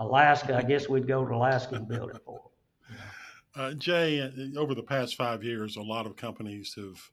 Alaska, 0.00 0.56
I 0.56 0.62
guess 0.62 0.88
we'd 0.88 1.06
go 1.06 1.24
to 1.24 1.34
Alaska 1.34 1.76
and 1.76 1.88
build 1.88 2.10
it 2.10 2.20
for 2.24 2.40
them. 2.40 2.98
Uh, 3.56 3.72
Jay, 3.72 4.20
over 4.56 4.76
the 4.76 4.82
past 4.82 5.16
five 5.16 5.42
years, 5.42 5.76
a 5.76 5.82
lot 5.82 6.06
of 6.06 6.14
companies 6.14 6.72
have 6.76 7.10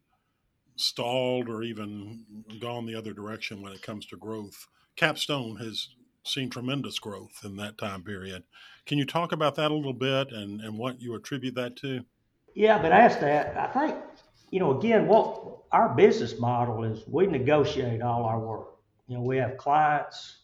stalled 0.76 1.50
or 1.50 1.64
even 1.64 2.24
gone 2.62 2.86
the 2.86 2.94
other 2.94 3.12
direction 3.12 3.60
when 3.60 3.74
it 3.74 3.82
comes 3.82 4.06
to 4.06 4.18
growth. 4.18 4.68
Capstone 4.96 5.56
has 5.58 5.90
seen 6.24 6.48
tremendous 6.48 7.00
growth 7.00 7.42
in 7.44 7.56
that 7.58 7.80
time 7.80 8.04
period. 8.04 8.44
Can 8.86 9.00
you 9.00 9.06
talk 9.06 9.32
about 9.32 9.56
that 9.56 9.72
a 9.72 9.74
little 9.74 9.94
bit 9.94 10.32
and, 10.32 10.62
and 10.62 10.78
what 10.78 11.02
you 11.02 11.16
attribute 11.16 11.56
that 11.56 11.76
to? 11.78 12.06
Yeah, 12.54 12.80
but 12.80 12.92
as 12.92 13.18
that, 13.18 13.58
I 13.58 13.88
think, 13.88 13.96
you 14.52 14.60
know, 14.60 14.78
again, 14.78 15.08
what 15.08 15.57
our 15.72 15.96
business 15.96 16.40
model 16.40 16.84
is 16.84 17.04
we 17.08 17.28
negotiate 17.28 18.02
all 18.02 18.24
our 18.24 18.40
work. 18.40 18.68
You 19.08 19.18
know, 19.18 19.24
we 19.24 19.38
have 19.38 19.58
clients 19.58 20.38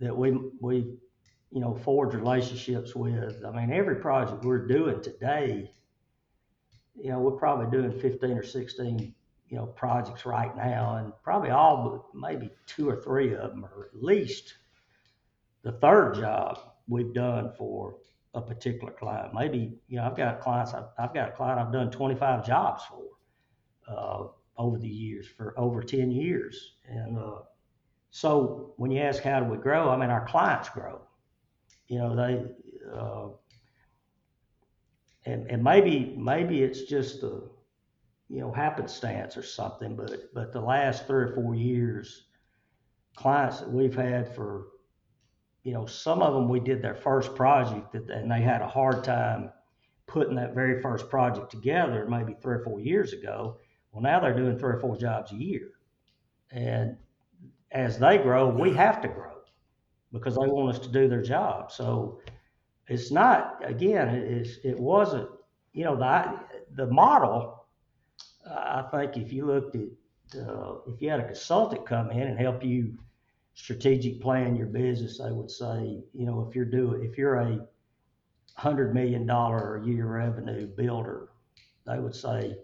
that 0.00 0.16
we, 0.16 0.38
we 0.60 0.98
you 1.50 1.60
know, 1.60 1.74
forge 1.74 2.14
relationships 2.14 2.94
with. 2.94 3.44
I 3.44 3.50
mean, 3.50 3.72
every 3.72 3.96
project 3.96 4.44
we're 4.44 4.66
doing 4.66 5.02
today, 5.02 5.70
you 7.00 7.10
know, 7.10 7.20
we're 7.20 7.38
probably 7.38 7.70
doing 7.70 7.98
15 7.98 8.30
or 8.30 8.42
16, 8.42 9.14
you 9.48 9.56
know, 9.56 9.66
projects 9.66 10.26
right 10.26 10.54
now, 10.56 10.96
and 10.96 11.12
probably 11.22 11.50
all 11.50 11.88
but 12.12 12.18
maybe 12.18 12.50
two 12.66 12.88
or 12.88 13.00
three 13.02 13.34
of 13.34 13.50
them 13.50 13.64
are 13.64 13.86
at 13.86 14.02
least 14.02 14.54
the 15.62 15.72
third 15.72 16.16
job 16.16 16.58
we've 16.86 17.14
done 17.14 17.52
for 17.56 17.96
a 18.34 18.40
particular 18.40 18.92
client. 18.92 19.32
Maybe, 19.34 19.78
you 19.88 19.96
know, 19.96 20.04
I've 20.04 20.16
got 20.16 20.40
clients, 20.40 20.74
I've, 20.74 20.84
I've 20.98 21.14
got 21.14 21.30
a 21.30 21.32
client 21.32 21.58
I've 21.58 21.72
done 21.72 21.90
25 21.90 22.46
jobs 22.46 22.82
for 22.84 23.02
uh, 23.88 24.28
over 24.58 24.78
the 24.78 24.88
years, 24.88 25.26
for 25.26 25.58
over 25.58 25.82
10 25.82 26.10
years. 26.10 26.74
And 26.88 27.16
uh, 27.16 27.42
so 28.10 28.74
when 28.76 28.90
you 28.90 29.00
ask 29.00 29.22
how 29.22 29.40
do 29.40 29.46
we 29.46 29.56
grow, 29.56 29.88
I 29.88 29.96
mean, 29.96 30.10
our 30.10 30.26
clients 30.26 30.68
grow 30.68 31.02
you 31.88 31.98
know 31.98 32.14
they 32.14 32.44
uh, 32.94 33.28
and 35.26 35.50
and 35.50 35.64
maybe 35.64 36.14
maybe 36.16 36.62
it's 36.62 36.82
just 36.82 37.22
a 37.22 37.40
you 38.28 38.40
know 38.40 38.52
happenstance 38.52 39.36
or 39.36 39.42
something 39.42 39.96
but 39.96 40.32
but 40.34 40.52
the 40.52 40.60
last 40.60 41.06
three 41.06 41.24
or 41.24 41.34
four 41.34 41.54
years 41.54 42.26
clients 43.16 43.60
that 43.60 43.70
we've 43.70 43.96
had 43.96 44.32
for 44.34 44.66
you 45.64 45.72
know 45.72 45.86
some 45.86 46.22
of 46.22 46.34
them 46.34 46.48
we 46.48 46.60
did 46.60 46.82
their 46.82 46.94
first 46.94 47.34
project 47.34 47.92
that, 47.92 48.08
and 48.10 48.30
they 48.30 48.40
had 48.40 48.60
a 48.62 48.68
hard 48.68 49.02
time 49.02 49.50
putting 50.06 50.36
that 50.36 50.54
very 50.54 50.80
first 50.80 51.08
project 51.08 51.50
together 51.50 52.06
maybe 52.08 52.34
three 52.34 52.56
or 52.56 52.64
four 52.64 52.80
years 52.80 53.12
ago 53.12 53.58
well 53.92 54.02
now 54.02 54.20
they're 54.20 54.36
doing 54.36 54.58
three 54.58 54.72
or 54.72 54.80
four 54.80 54.96
jobs 54.96 55.32
a 55.32 55.36
year 55.36 55.70
and 56.50 56.96
as 57.72 57.98
they 57.98 58.18
grow 58.18 58.48
we 58.48 58.72
have 58.72 59.00
to 59.00 59.08
grow 59.08 59.38
because 60.12 60.34
they 60.34 60.46
want 60.46 60.74
us 60.76 60.80
to 60.80 60.90
do 60.90 61.08
their 61.08 61.22
job. 61.22 61.70
So 61.70 62.20
it's 62.86 63.10
not 63.10 63.60
again. 63.64 64.08
It's 64.08 64.58
it 64.64 64.78
wasn't 64.78 65.28
you 65.72 65.84
know 65.84 65.96
the 65.96 66.40
the 66.74 66.86
model. 66.90 67.66
I 68.46 68.82
think 68.90 69.16
if 69.16 69.32
you 69.32 69.44
looked 69.46 69.76
at 69.76 70.40
uh, 70.40 70.76
if 70.86 71.00
you 71.00 71.10
had 71.10 71.20
a 71.20 71.26
consultant 71.26 71.86
come 71.86 72.10
in 72.10 72.28
and 72.28 72.38
help 72.38 72.64
you 72.64 72.94
strategic 73.54 74.20
plan 74.20 74.56
your 74.56 74.66
business, 74.66 75.18
they 75.18 75.32
would 75.32 75.50
say 75.50 76.02
you 76.14 76.26
know 76.26 76.46
if 76.48 76.54
you're 76.54 76.64
doing 76.64 77.04
if 77.04 77.18
you're 77.18 77.36
a 77.36 77.66
hundred 78.56 78.94
million 78.94 79.26
dollar 79.26 79.76
a 79.76 79.86
year 79.86 80.06
revenue 80.06 80.66
builder, 80.66 81.28
they 81.86 81.98
would 81.98 82.14
say 82.14 82.56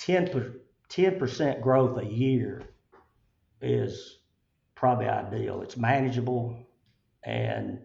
10 0.00 0.54
10% 0.88 1.60
growth 1.60 1.98
a 1.98 2.04
year 2.04 2.62
is 3.60 4.18
probably 4.74 5.06
ideal. 5.06 5.62
It's 5.62 5.76
manageable 5.76 6.66
and 7.22 7.78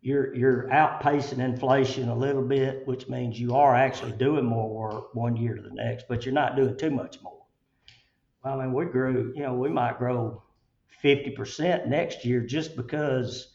you're 0.00 0.34
you're 0.34 0.68
outpacing 0.68 1.38
inflation 1.38 2.08
a 2.08 2.14
little 2.14 2.42
bit, 2.42 2.86
which 2.86 3.08
means 3.08 3.38
you 3.38 3.54
are 3.54 3.74
actually 3.74 4.12
doing 4.12 4.44
more 4.44 4.68
work 4.70 5.14
one 5.14 5.36
year 5.36 5.54
to 5.54 5.62
the 5.62 5.74
next, 5.74 6.06
but 6.08 6.24
you're 6.24 6.34
not 6.34 6.56
doing 6.56 6.76
too 6.76 6.90
much 6.90 7.20
more. 7.22 7.44
I 8.44 8.56
mean, 8.56 8.72
we 8.72 8.86
grew, 8.86 9.32
you 9.36 9.42
know, 9.42 9.52
we 9.52 9.68
might 9.68 9.98
grow 9.98 10.42
50% 11.04 11.86
next 11.86 12.24
year 12.24 12.40
just 12.40 12.74
because 12.74 13.54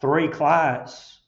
three 0.00 0.28
clients 0.28 1.20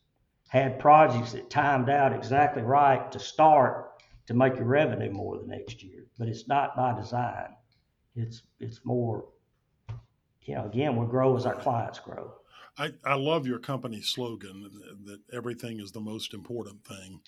had 0.48 0.78
projects 0.78 1.32
that 1.32 1.50
timed 1.50 1.88
out 1.88 2.12
exactly 2.12 2.62
right 2.62 3.10
to 3.12 3.18
start 3.18 3.85
to 4.26 4.35
make 4.35 4.56
your 4.56 4.64
revenue 4.64 5.11
more 5.11 5.38
the 5.38 5.47
next 5.47 5.83
year. 5.83 6.04
But 6.18 6.28
it's 6.28 6.49
not 6.49 6.76
by 6.76 6.95
design. 6.95 7.54
It's 8.14 8.42
it's 8.61 8.80
more 8.85 9.26
you 10.47 10.54
know, 10.54 10.64
again, 10.64 10.97
we 10.97 11.06
grow 11.06 11.37
as 11.37 11.45
our 11.45 11.56
clients 11.56 11.99
grow. 11.99 12.33
I, 12.78 12.92
I 13.04 13.14
love 13.14 13.47
your 13.47 13.59
company 13.59 14.00
slogan 14.00 14.71
that 15.04 15.21
everything 15.33 15.80
is 15.80 15.92
the 15.92 16.00
most 16.00 16.35
important 16.35 16.85
thing. 16.85 17.21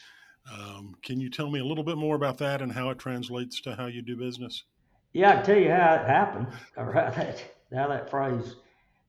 Um, 0.50 0.94
can 1.02 1.20
you 1.20 1.28
tell 1.28 1.50
me 1.50 1.58
a 1.58 1.64
little 1.64 1.84
bit 1.84 1.98
more 1.98 2.16
about 2.16 2.38
that 2.38 2.62
and 2.62 2.72
how 2.72 2.90
it 2.90 2.98
translates 2.98 3.60
to 3.62 3.74
how 3.74 3.86
you 3.86 4.02
do 4.02 4.16
business? 4.16 4.64
Yeah, 5.12 5.30
I 5.30 5.34
can 5.36 5.44
tell 5.44 5.58
you 5.58 5.70
how 5.70 5.94
it 5.94 6.06
happened. 6.06 6.46
Or 6.76 6.92
how 6.92 7.10
that, 7.10 7.42
how 7.74 7.88
that 7.88 8.10
phrase, 8.10 8.56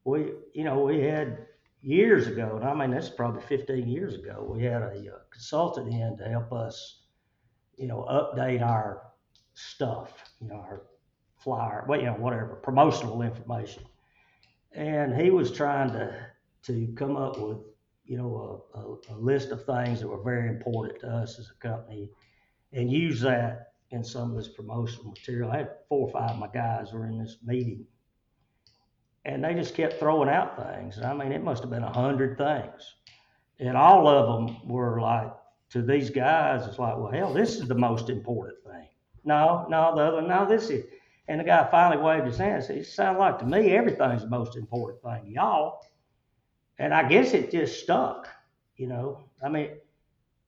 we, 0.05 0.31
you 0.53 0.63
know, 0.63 0.79
we 0.79 1.01
had 1.01 1.45
years 1.81 2.27
ago, 2.27 2.55
and 2.55 2.65
I 2.65 2.73
mean, 2.73 2.91
that's 2.91 3.09
probably 3.09 3.41
15 3.41 3.87
years 3.87 4.15
ago, 4.15 4.45
we 4.49 4.63
had 4.63 4.81
a, 4.81 4.91
a 4.91 4.99
uh, 4.99 5.19
consultant 5.29 5.93
in 5.93 6.17
to 6.17 6.23
help 6.23 6.51
us, 6.51 6.98
you 7.79 7.87
know, 7.87 8.05
update 8.09 8.61
our 8.61 9.01
stuff, 9.53 10.23
you 10.41 10.47
know, 10.47 10.55
our 10.55 10.83
flyer, 11.37 11.85
well, 11.87 11.99
you 11.99 12.05
know, 12.05 12.13
whatever, 12.13 12.59
promotional 12.63 13.21
information 13.21 13.83
and 14.73 15.19
he 15.19 15.29
was 15.29 15.51
trying 15.51 15.91
to 15.91 16.13
to 16.63 16.87
come 16.95 17.15
up 17.15 17.39
with 17.39 17.57
you 18.05 18.17
know 18.17 18.61
a, 18.75 18.79
a, 18.79 19.15
a, 19.15 19.17
list 19.17 19.49
of 19.49 19.65
things 19.65 19.99
that 19.99 20.07
were 20.07 20.21
very 20.21 20.49
important 20.49 20.99
to 20.99 21.07
us 21.07 21.39
as 21.39 21.49
a 21.49 21.67
company 21.67 22.09
and 22.73 22.91
use 22.91 23.21
that 23.21 23.73
in 23.91 24.03
some 24.03 24.29
of 24.29 24.37
this 24.37 24.49
promotional 24.49 25.11
material. 25.11 25.51
I 25.51 25.57
had 25.57 25.71
four 25.87 26.07
or 26.07 26.11
five 26.11 26.31
of 26.31 26.37
my 26.37 26.47
guys 26.47 26.93
were 26.93 27.07
in 27.07 27.17
this 27.17 27.37
meeting 27.43 27.85
and 29.25 29.43
they 29.43 29.53
just 29.53 29.73
kept 29.73 29.99
throwing 29.99 30.29
out 30.29 30.55
things. 30.55 30.97
And 30.97 31.05
I 31.05 31.13
mean, 31.13 31.31
it 31.31 31.43
must 31.43 31.63
have 31.63 31.71
been 31.71 31.83
a 31.83 31.91
hundred 31.91 32.37
things. 32.37 32.95
And 33.59 33.75
all 33.75 34.07
of 34.07 34.47
them 34.47 34.69
were 34.69 35.01
like, 35.01 35.31
to 35.69 35.81
these 35.81 36.09
guys, 36.09 36.65
it's 36.67 36.79
like, 36.79 36.97
well, 36.97 37.11
hell, 37.11 37.33
this 37.33 37.55
is 37.55 37.67
the 37.67 37.75
most 37.75 38.09
important 38.09 38.57
thing. 38.63 38.87
No, 39.23 39.65
no, 39.69 39.95
the 39.95 40.01
other, 40.01 40.21
no, 40.21 40.45
this 40.47 40.69
is. 40.69 40.85
And 41.27 41.39
the 41.39 41.43
guy 41.43 41.67
finally 41.69 42.01
waved 42.01 42.25
his 42.25 42.37
hand 42.37 42.55
and 42.55 42.63
said, 42.63 42.77
It 42.77 42.87
sounds 42.87 43.19
like 43.19 43.37
to 43.39 43.45
me 43.45 43.71
everything's 43.71 44.23
the 44.23 44.29
most 44.29 44.55
important 44.55 45.03
thing 45.03 45.31
y'all. 45.31 45.79
And 46.79 46.91
I 46.91 47.07
guess 47.07 47.33
it 47.33 47.51
just 47.51 47.81
stuck, 47.83 48.27
you 48.77 48.87
know. 48.87 49.25
I 49.43 49.49
mean, 49.49 49.69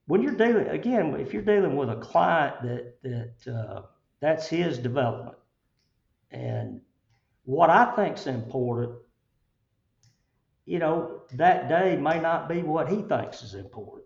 when 0.07 0.23
you're 0.23 0.33
dealing 0.33 0.67
again, 0.69 1.13
if 1.19 1.33
you're 1.33 1.43
dealing 1.43 1.75
with 1.75 1.89
a 1.89 1.97
client 1.97 2.63
that 2.63 2.95
that 3.03 3.53
uh, 3.53 3.81
that's 4.21 4.47
his 4.47 4.79
development, 4.79 5.37
and 6.31 6.81
what 7.43 7.69
I 7.69 7.95
think's 7.95 8.25
important, 8.25 8.93
you 10.65 10.79
know, 10.79 11.21
that 11.33 11.69
day 11.69 11.95
may 11.95 12.19
not 12.19 12.49
be 12.49 12.63
what 12.63 12.89
he 12.89 13.03
thinks 13.03 13.43
is 13.43 13.53
important, 13.53 14.00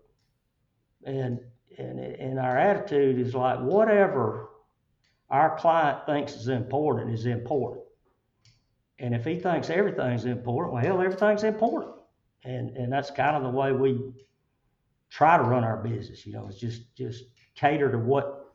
and 1.06 1.40
and 1.78 1.98
and 2.00 2.38
our 2.38 2.58
attitude 2.58 3.18
is 3.18 3.34
like 3.34 3.60
whatever 3.60 4.50
our 5.30 5.56
client 5.56 6.06
thinks 6.06 6.34
is 6.34 6.48
important 6.48 7.12
is 7.12 7.26
important. 7.26 7.84
And 8.98 9.14
if 9.14 9.24
he 9.24 9.36
thinks 9.36 9.68
everything's 9.70 10.24
important, 10.24 10.74
well, 10.74 10.82
hell, 10.82 11.00
everything's 11.00 11.44
important. 11.44 11.92
And 12.44 12.76
and 12.76 12.92
that's 12.92 13.10
kind 13.10 13.36
of 13.36 13.42
the 13.42 13.50
way 13.50 13.72
we 13.72 13.98
try 15.10 15.36
to 15.36 15.42
run 15.42 15.64
our 15.64 15.78
business. 15.78 16.26
You 16.26 16.32
know, 16.32 16.46
it's 16.48 16.58
just 16.58 16.94
just 16.96 17.24
cater 17.54 17.90
to 17.90 17.98
what 17.98 18.54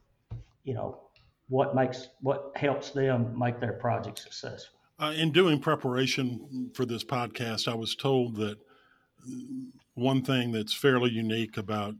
you 0.63 0.73
know 0.73 1.01
what 1.47 1.75
makes 1.75 2.09
what 2.21 2.51
helps 2.55 2.91
them 2.91 3.37
make 3.37 3.59
their 3.59 3.73
project 3.73 4.19
successful. 4.19 4.79
Uh, 4.99 5.13
in 5.15 5.31
doing 5.31 5.59
preparation 5.59 6.69
for 6.73 6.85
this 6.85 7.03
podcast, 7.03 7.67
I 7.67 7.73
was 7.73 7.95
told 7.95 8.35
that 8.35 8.57
one 9.95 10.23
thing 10.23 10.51
that's 10.51 10.73
fairly 10.73 11.09
unique 11.11 11.57
about 11.57 11.95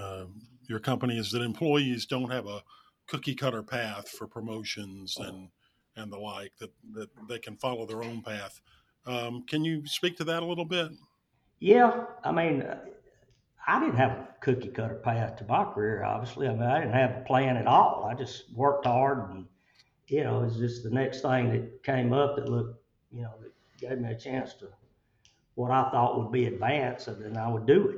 uh, 0.00 0.26
your 0.68 0.78
company 0.80 1.18
is 1.18 1.30
that 1.32 1.42
employees 1.42 2.06
don't 2.06 2.30
have 2.30 2.46
a 2.46 2.62
cookie 3.06 3.34
cutter 3.34 3.62
path 3.62 4.08
for 4.08 4.26
promotions 4.26 5.16
and 5.18 5.48
and 5.96 6.12
the 6.12 6.18
like 6.18 6.52
that 6.58 6.70
that 6.94 7.08
they 7.28 7.38
can 7.38 7.56
follow 7.56 7.84
their 7.84 8.02
own 8.02 8.22
path. 8.22 8.60
Um, 9.06 9.44
can 9.48 9.64
you 9.64 9.86
speak 9.86 10.16
to 10.18 10.24
that 10.24 10.42
a 10.42 10.46
little 10.46 10.64
bit? 10.64 10.90
Yeah, 11.58 12.04
I 12.24 12.32
mean, 12.32 12.64
I 13.66 13.80
didn't 13.80 13.96
have 13.96 14.12
a 14.12 14.28
cookie 14.40 14.68
cutter 14.68 14.94
path 14.94 15.36
to 15.36 15.44
my 15.44 15.64
career. 15.64 16.04
Obviously, 16.04 16.48
I 16.48 16.52
mean, 16.52 16.62
I 16.62 16.80
didn't 16.80 16.94
have 16.94 17.16
a 17.16 17.24
plan 17.26 17.56
at 17.56 17.66
all. 17.66 18.08
I 18.10 18.14
just 18.14 18.52
worked 18.54 18.86
hard, 18.86 19.30
and 19.30 19.46
you 20.06 20.24
know, 20.24 20.40
it 20.40 20.44
was 20.44 20.56
just 20.56 20.82
the 20.82 20.90
next 20.90 21.20
thing 21.20 21.50
that 21.50 21.82
came 21.82 22.12
up 22.12 22.36
that 22.36 22.48
looked, 22.48 22.82
you 23.12 23.22
know, 23.22 23.32
that 23.42 23.52
gave 23.80 23.98
me 23.98 24.10
a 24.10 24.16
chance 24.16 24.54
to 24.54 24.68
what 25.54 25.70
I 25.70 25.90
thought 25.90 26.18
would 26.18 26.32
be 26.32 26.46
advanced, 26.46 27.08
and 27.08 27.22
then 27.22 27.36
I 27.36 27.48
would 27.48 27.66
do 27.66 27.88
it. 27.88 27.96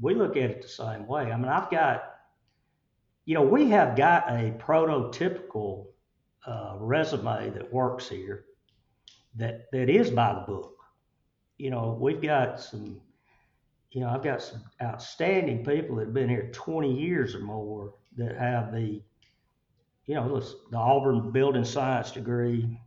We 0.00 0.14
look 0.14 0.36
at 0.36 0.50
it 0.50 0.62
the 0.62 0.68
same 0.68 1.06
way. 1.06 1.32
I 1.32 1.36
mean, 1.36 1.48
I've 1.48 1.70
got, 1.70 2.04
you 3.24 3.34
know, 3.34 3.42
we 3.42 3.70
have 3.70 3.96
got 3.96 4.28
a 4.28 4.52
prototypical 4.58 5.86
uh, 6.46 6.76
resume 6.78 7.50
that 7.50 7.72
works 7.72 8.08
here 8.08 8.46
that, 9.36 9.70
that 9.72 9.88
is 9.88 10.10
by 10.10 10.34
the 10.34 10.40
book. 10.40 10.76
You 11.58 11.70
know, 11.70 11.96
we've 12.00 12.20
got 12.20 12.60
some, 12.60 13.00
you 13.92 14.00
know, 14.00 14.08
I've 14.08 14.22
got 14.24 14.42
some 14.42 14.64
outstanding 14.82 15.64
people 15.64 15.96
that 15.96 16.06
have 16.06 16.14
been 16.14 16.28
here 16.28 16.50
20 16.52 16.92
years 16.92 17.34
or 17.34 17.40
more 17.40 17.94
that 18.16 18.36
have 18.36 18.72
the, 18.72 19.02
you 20.06 20.14
know, 20.14 20.40
the 20.70 20.76
Auburn 20.76 21.30
building 21.30 21.64
science 21.64 22.10
degree. 22.10 22.78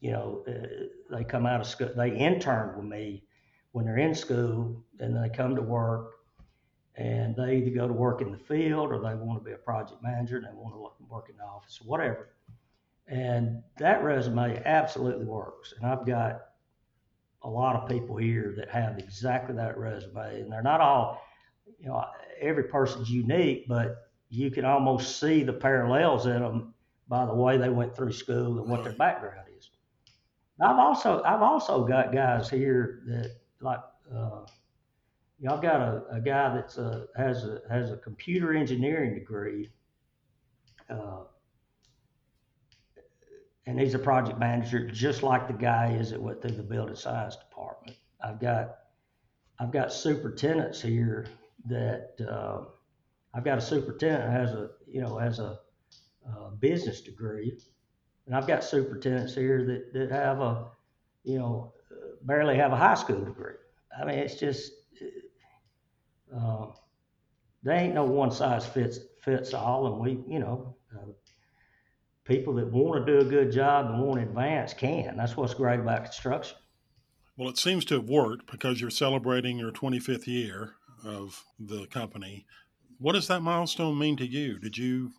You 0.00 0.12
know, 0.12 0.44
uh, 0.48 1.16
they 1.16 1.24
come 1.24 1.46
out 1.46 1.60
of 1.60 1.66
school, 1.66 1.90
they 1.96 2.16
intern 2.16 2.76
with 2.76 2.86
me 2.86 3.24
when 3.72 3.86
they're 3.86 3.98
in 3.98 4.14
school, 4.14 4.84
and 5.00 5.16
they 5.16 5.28
come 5.28 5.56
to 5.56 5.62
work, 5.62 6.13
and 6.96 7.34
they 7.34 7.56
either 7.56 7.70
go 7.70 7.88
to 7.88 7.92
work 7.92 8.20
in 8.20 8.30
the 8.30 8.38
field 8.38 8.92
or 8.92 8.98
they 8.98 9.14
want 9.14 9.38
to 9.38 9.44
be 9.44 9.52
a 9.52 9.58
project 9.58 10.02
manager 10.02 10.36
and 10.36 10.46
they 10.46 10.52
want 10.52 10.74
to 10.74 11.04
work 11.08 11.28
in 11.28 11.36
the 11.36 11.42
office 11.42 11.80
or 11.82 11.88
whatever. 11.88 12.30
And 13.06 13.62
that 13.78 14.02
resume 14.02 14.62
absolutely 14.64 15.26
works. 15.26 15.74
And 15.76 15.86
I've 15.86 16.06
got 16.06 16.42
a 17.42 17.50
lot 17.50 17.76
of 17.76 17.88
people 17.88 18.16
here 18.16 18.54
that 18.56 18.70
have 18.70 18.98
exactly 18.98 19.54
that 19.56 19.76
resume, 19.76 20.40
and 20.40 20.50
they're 20.50 20.62
not 20.62 20.80
all, 20.80 21.20
you 21.78 21.88
know, 21.88 22.04
every 22.40 22.64
person's 22.64 23.10
unique, 23.10 23.66
but 23.68 24.08
you 24.30 24.50
can 24.50 24.64
almost 24.64 25.20
see 25.20 25.42
the 25.42 25.52
parallels 25.52 26.26
in 26.26 26.40
them 26.40 26.74
by 27.08 27.26
the 27.26 27.34
way 27.34 27.58
they 27.58 27.68
went 27.68 27.94
through 27.94 28.12
school 28.12 28.58
and 28.60 28.68
what 28.68 28.82
their 28.82 28.94
background 28.94 29.46
is. 29.58 29.70
I've 30.60 30.78
also 30.78 31.22
I've 31.24 31.42
also 31.42 31.84
got 31.84 32.12
guys 32.12 32.48
here 32.48 33.02
that 33.06 33.32
like 33.60 33.80
uh, 34.14 34.46
I've 35.48 35.62
got 35.62 35.80
a, 35.80 36.04
a 36.10 36.20
guy 36.20 36.54
that's 36.54 36.78
a, 36.78 37.06
has 37.16 37.44
a 37.44 37.60
has 37.68 37.90
a 37.90 37.96
computer 37.96 38.54
engineering 38.54 39.14
degree, 39.14 39.70
uh, 40.88 41.24
and 43.66 43.78
he's 43.78 43.94
a 43.94 43.98
project 43.98 44.38
manager, 44.38 44.88
just 44.88 45.22
like 45.22 45.46
the 45.46 45.54
guy 45.54 45.92
is 45.92 46.10
that 46.10 46.20
went 46.20 46.40
through 46.40 46.52
the 46.56 46.62
building 46.62 46.94
science 46.94 47.36
department. 47.36 47.96
I've 48.22 48.40
got 48.40 48.76
I've 49.58 49.72
got 49.72 49.92
superintendents 49.92 50.80
here 50.80 51.26
that 51.66 52.12
uh, 52.28 52.64
I've 53.34 53.44
got 53.44 53.58
a 53.58 53.60
superintendent 53.60 54.30
has 54.30 54.52
a 54.52 54.70
you 54.86 55.00
know 55.00 55.18
has 55.18 55.40
a, 55.40 55.58
a, 56.26 56.50
business 56.52 57.00
degree, 57.00 57.58
and 58.26 58.34
I've 58.34 58.46
got 58.46 58.64
superintendents 58.64 59.34
here 59.34 59.64
that 59.66 59.92
that 59.92 60.10
have 60.10 60.40
a 60.40 60.68
you 61.24 61.38
know 61.38 61.72
barely 62.22 62.56
have 62.56 62.72
a 62.72 62.76
high 62.76 62.94
school 62.94 63.24
degree. 63.24 63.54
I 64.00 64.04
mean, 64.04 64.18
it's 64.18 64.36
just 64.36 64.72
uh, 66.36 66.66
there 67.62 67.76
ain't 67.76 67.94
no 67.94 68.04
one 68.04 68.30
size 68.30 68.66
fits 68.66 68.98
fits 69.22 69.54
all, 69.54 69.86
and 69.86 69.98
we 69.98 70.32
you 70.32 70.38
know 70.38 70.76
uh, 70.94 71.12
people 72.24 72.54
that 72.54 72.70
want 72.70 73.04
to 73.04 73.12
do 73.12 73.26
a 73.26 73.30
good 73.30 73.52
job 73.52 73.86
and 73.86 74.02
want 74.02 74.20
to 74.20 74.26
advance 74.26 74.74
can. 74.74 75.16
That's 75.16 75.36
what's 75.36 75.54
great 75.54 75.80
about 75.80 76.04
construction. 76.04 76.56
Well, 77.36 77.48
it 77.48 77.58
seems 77.58 77.84
to 77.86 77.94
have 77.94 78.08
worked 78.08 78.50
because 78.50 78.80
you're 78.80 78.90
celebrating 78.90 79.58
your 79.58 79.72
25th 79.72 80.26
year 80.26 80.74
of 81.04 81.42
the 81.58 81.86
company. 81.86 82.46
What 82.98 83.12
does 83.14 83.26
that 83.28 83.40
milestone 83.40 83.98
mean 83.98 84.16
to 84.18 84.26
you? 84.26 84.58
Did 84.58 84.78
you 84.78 85.10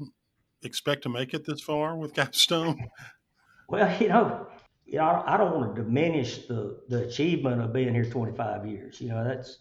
expect 0.64 1.04
to 1.04 1.10
make 1.10 1.34
it 1.34 1.46
this 1.46 1.62
far 1.62 1.98
with 1.98 2.14
Capstone? 2.14 2.90
well, 3.70 4.02
you 4.02 4.08
know, 4.08 4.48
you 4.86 5.00
know, 5.00 5.24
I 5.26 5.38
don't 5.38 5.54
want 5.54 5.76
to 5.76 5.84
diminish 5.84 6.48
the, 6.48 6.80
the 6.88 7.08
achievement 7.08 7.62
of 7.62 7.74
being 7.74 7.94
here 7.94 8.06
25 8.06 8.66
years. 8.66 9.02
You 9.02 9.10
know, 9.10 9.24
that's, 9.24 9.58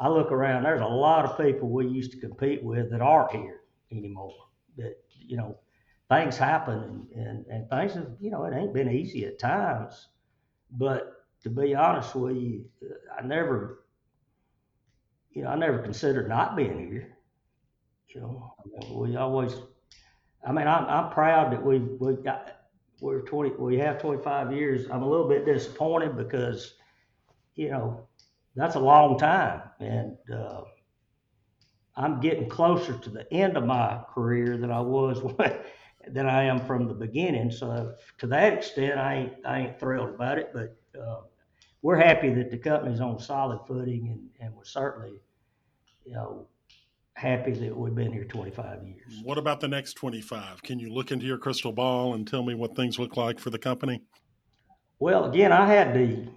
I 0.00 0.08
look 0.08 0.30
around, 0.30 0.62
there's 0.62 0.80
a 0.80 0.86
lot 0.86 1.24
of 1.24 1.36
people 1.36 1.68
we 1.68 1.86
used 1.86 2.12
to 2.12 2.20
compete 2.20 2.62
with 2.62 2.90
that 2.90 3.00
aren't 3.00 3.32
here 3.32 3.60
anymore. 3.90 4.34
That, 4.76 4.96
you 5.08 5.36
know, 5.36 5.58
things 6.08 6.36
happen 6.36 7.08
and, 7.14 7.16
and, 7.26 7.46
and 7.46 7.70
things 7.70 7.94
have, 7.94 8.08
you 8.20 8.30
know, 8.30 8.44
it 8.44 8.54
ain't 8.54 8.72
been 8.72 8.90
easy 8.90 9.24
at 9.26 9.38
times. 9.38 10.08
But 10.70 11.26
to 11.42 11.50
be 11.50 11.74
honest 11.74 12.14
with 12.14 12.36
you, 12.36 12.64
uh, 12.82 13.20
I 13.20 13.26
never, 13.26 13.84
you 15.32 15.42
know, 15.42 15.50
I 15.50 15.56
never 15.56 15.78
considered 15.78 16.28
not 16.28 16.56
being 16.56 16.90
here. 16.90 17.16
You 18.14 18.20
know, 18.20 18.54
I 18.58 18.86
mean, 18.86 18.98
we 18.98 19.16
always, 19.16 19.54
I 20.46 20.52
mean, 20.52 20.66
I'm, 20.66 20.86
I'm 20.86 21.10
proud 21.10 21.52
that 21.52 21.64
we've, 21.64 21.88
we've 21.98 22.22
got 22.22 22.58
we're 23.00 23.22
20 23.22 23.50
we 23.58 23.78
have 23.78 24.00
25 24.00 24.52
years. 24.52 24.86
I'm 24.90 25.02
a 25.02 25.08
little 25.08 25.28
bit 25.28 25.44
disappointed 25.44 26.16
because, 26.16 26.74
you 27.54 27.70
know, 27.70 28.07
that's 28.56 28.74
a 28.74 28.80
long 28.80 29.18
time, 29.18 29.62
and 29.80 30.16
uh, 30.32 30.62
I'm 31.96 32.20
getting 32.20 32.48
closer 32.48 32.96
to 32.96 33.10
the 33.10 33.32
end 33.32 33.56
of 33.56 33.64
my 33.64 34.00
career 34.12 34.56
than 34.56 34.70
I 34.70 34.80
was 34.80 35.22
than 36.08 36.26
I 36.26 36.44
am 36.44 36.64
from 36.66 36.88
the 36.88 36.94
beginning. 36.94 37.50
So 37.50 37.94
to 38.18 38.26
that 38.28 38.54
extent, 38.54 38.98
I 38.98 39.14
ain't 39.14 39.32
I 39.44 39.60
ain't 39.60 39.80
thrilled 39.80 40.10
about 40.10 40.38
it, 40.38 40.50
but 40.52 40.76
uh, 41.00 41.20
we're 41.82 41.96
happy 41.96 42.32
that 42.34 42.50
the 42.50 42.58
company's 42.58 43.00
on 43.00 43.18
solid 43.18 43.60
footing, 43.66 44.08
and, 44.08 44.46
and 44.46 44.56
we're 44.56 44.64
certainly, 44.64 45.20
you 46.04 46.12
know, 46.12 46.46
happy 47.14 47.52
that 47.52 47.76
we've 47.76 47.94
been 47.94 48.12
here 48.12 48.24
25 48.24 48.84
years. 48.84 49.20
What 49.22 49.38
about 49.38 49.60
the 49.60 49.68
next 49.68 49.94
25? 49.94 50.62
Can 50.62 50.78
you 50.78 50.92
look 50.92 51.10
into 51.10 51.26
your 51.26 51.38
crystal 51.38 51.72
ball 51.72 52.14
and 52.14 52.26
tell 52.26 52.42
me 52.42 52.54
what 52.54 52.76
things 52.76 52.98
look 52.98 53.16
like 53.16 53.38
for 53.38 53.50
the 53.50 53.58
company? 53.58 54.02
Well, 55.00 55.24
again, 55.24 55.52
I 55.52 55.66
had 55.66 55.94
the, 55.94 56.28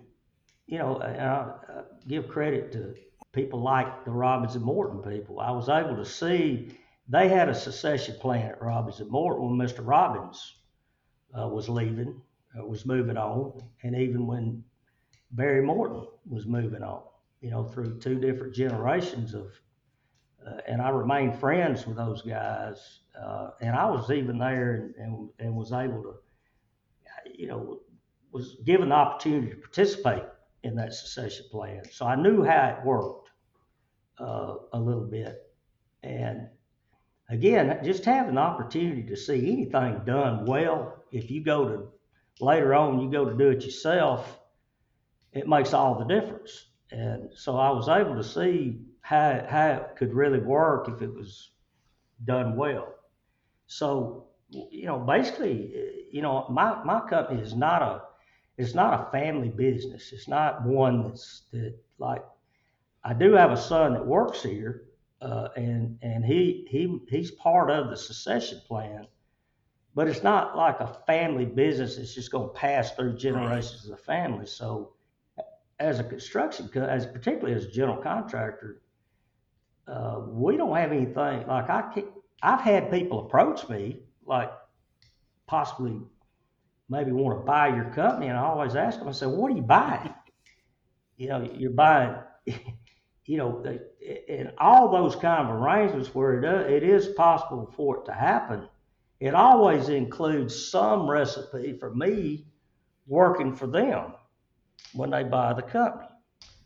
you 0.71 0.77
know, 0.77 1.01
I 1.01 1.83
give 2.07 2.29
credit 2.29 2.71
to 2.71 2.95
people 3.33 3.61
like 3.61 4.05
the 4.05 4.11
Robins 4.11 4.55
and 4.55 4.63
Morton 4.63 4.99
people. 4.99 5.41
I 5.41 5.51
was 5.51 5.67
able 5.67 5.97
to 5.97 6.05
see 6.05 6.77
they 7.09 7.27
had 7.27 7.49
a 7.49 7.53
succession 7.53 8.15
plan 8.21 8.51
at 8.51 8.61
Robins 8.61 9.01
and 9.01 9.11
Morton 9.11 9.57
when 9.57 9.67
Mr. 9.67 9.85
Robins 9.85 10.55
uh, 11.37 11.45
was 11.45 11.67
leaving, 11.67 12.21
uh, 12.57 12.65
was 12.65 12.85
moving 12.85 13.17
on, 13.17 13.61
and 13.83 13.97
even 13.97 14.25
when 14.25 14.63
Barry 15.31 15.61
Morton 15.61 16.05
was 16.29 16.45
moving 16.45 16.83
on, 16.83 17.01
you 17.41 17.51
know, 17.51 17.65
through 17.65 17.99
two 17.99 18.17
different 18.17 18.55
generations 18.55 19.33
of, 19.33 19.51
uh, 20.47 20.61
and 20.69 20.81
I 20.81 20.89
remained 20.89 21.37
friends 21.37 21.85
with 21.85 21.97
those 21.97 22.21
guys. 22.21 22.99
Uh, 23.21 23.49
and 23.59 23.75
I 23.75 23.89
was 23.89 24.09
even 24.09 24.37
there 24.37 24.75
and, 24.75 24.95
and, 24.95 25.29
and 25.39 25.53
was 25.53 25.73
able 25.73 26.01
to, 26.03 26.13
you 27.35 27.47
know, 27.47 27.81
was 28.31 28.55
given 28.63 28.89
the 28.89 28.95
opportunity 28.95 29.49
to 29.49 29.57
participate 29.57 30.23
in 30.63 30.75
that 30.75 30.93
succession 30.93 31.45
plan. 31.51 31.83
So 31.91 32.05
I 32.05 32.15
knew 32.15 32.43
how 32.43 32.77
it 32.77 32.85
worked 32.85 33.29
uh, 34.19 34.55
a 34.73 34.79
little 34.79 35.05
bit. 35.05 35.41
And 36.03 36.47
again, 37.29 37.79
just 37.83 38.05
having 38.05 38.35
the 38.35 38.41
opportunity 38.41 39.03
to 39.03 39.15
see 39.15 39.51
anything 39.51 40.01
done 40.05 40.45
well, 40.45 41.03
if 41.11 41.31
you 41.31 41.43
go 41.43 41.67
to 41.67 41.87
later 42.39 42.73
on, 42.73 42.99
you 42.99 43.09
go 43.09 43.25
to 43.25 43.35
do 43.35 43.49
it 43.49 43.63
yourself, 43.63 44.39
it 45.33 45.47
makes 45.47 45.73
all 45.73 45.97
the 45.97 46.05
difference. 46.05 46.67
And 46.91 47.29
so 47.35 47.57
I 47.57 47.71
was 47.71 47.87
able 47.87 48.15
to 48.15 48.23
see 48.23 48.81
how, 49.01 49.45
how 49.49 49.69
it 49.69 49.95
could 49.97 50.13
really 50.13 50.39
work 50.39 50.89
if 50.89 51.01
it 51.01 51.13
was 51.13 51.51
done 52.25 52.55
well. 52.55 52.93
So, 53.67 54.27
you 54.49 54.85
know, 54.85 54.99
basically, 54.99 55.73
you 56.11 56.21
know, 56.21 56.45
my, 56.49 56.83
my 56.83 56.99
company 57.09 57.41
is 57.41 57.55
not 57.55 57.81
a, 57.81 58.01
it's 58.57 58.73
not 58.73 59.07
a 59.07 59.11
family 59.11 59.49
business. 59.49 60.11
It's 60.11 60.27
not 60.27 60.65
one 60.65 61.03
that's 61.03 61.43
that 61.51 61.75
like, 61.97 62.23
I 63.03 63.13
do 63.13 63.33
have 63.33 63.51
a 63.51 63.57
son 63.57 63.93
that 63.93 64.05
works 64.05 64.43
here, 64.43 64.83
uh, 65.21 65.49
and 65.55 65.97
and 66.01 66.23
he 66.25 66.67
he 66.69 66.99
he's 67.09 67.31
part 67.31 67.69
of 67.71 67.89
the 67.89 67.97
succession 67.97 68.61
plan, 68.67 69.07
but 69.95 70.07
it's 70.07 70.23
not 70.23 70.55
like 70.55 70.79
a 70.79 70.99
family 71.07 71.45
business. 71.45 71.97
It's 71.97 72.13
just 72.13 72.31
going 72.31 72.49
to 72.49 72.53
pass 72.53 72.91
through 72.91 73.17
generations 73.17 73.85
of 73.85 73.91
the 73.91 74.03
family. 74.03 74.45
So, 74.45 74.93
as 75.79 75.99
a 75.99 76.03
construction, 76.03 76.69
as 76.75 77.05
particularly 77.05 77.55
as 77.55 77.65
a 77.65 77.71
general 77.71 77.97
contractor, 77.97 78.81
uh, 79.87 80.21
we 80.27 80.57
don't 80.57 80.75
have 80.75 80.91
anything 80.91 81.47
like 81.47 81.69
I. 81.69 81.91
can't, 81.93 82.07
I've 82.43 82.61
had 82.61 82.91
people 82.91 83.25
approach 83.25 83.67
me 83.69 83.99
like 84.25 84.51
possibly 85.47 86.01
maybe 86.91 87.11
want 87.11 87.39
to 87.39 87.45
buy 87.45 87.69
your 87.69 87.85
company, 87.91 88.27
and 88.27 88.37
I 88.37 88.43
always 88.43 88.75
ask 88.75 88.99
them. 88.99 89.07
I 89.07 89.13
say, 89.13 89.27
"What 89.27 89.51
are 89.51 89.55
you 89.55 89.63
buying?" 89.63 90.13
You 91.17 91.29
know, 91.29 91.49
you're 91.57 91.71
buying 91.71 92.15
you 93.25 93.37
know, 93.37 93.63
in 94.27 94.51
all 94.57 94.91
those 94.91 95.15
kind 95.15 95.47
of 95.47 95.55
arrangements 95.55 96.13
where 96.13 96.43
it, 96.43 96.71
it 96.71 96.83
is 96.83 97.07
possible 97.09 97.71
for 97.75 97.99
it 97.99 98.05
to 98.05 98.13
happen, 98.13 98.67
it 99.19 99.35
always 99.35 99.89
includes 99.89 100.69
some 100.69 101.09
recipe 101.09 101.77
for 101.79 101.93
me 101.93 102.45
working 103.07 103.55
for 103.55 103.67
them 103.67 104.13
when 104.93 105.11
they 105.11 105.23
buy 105.23 105.53
the 105.53 105.61
company. 105.61 106.07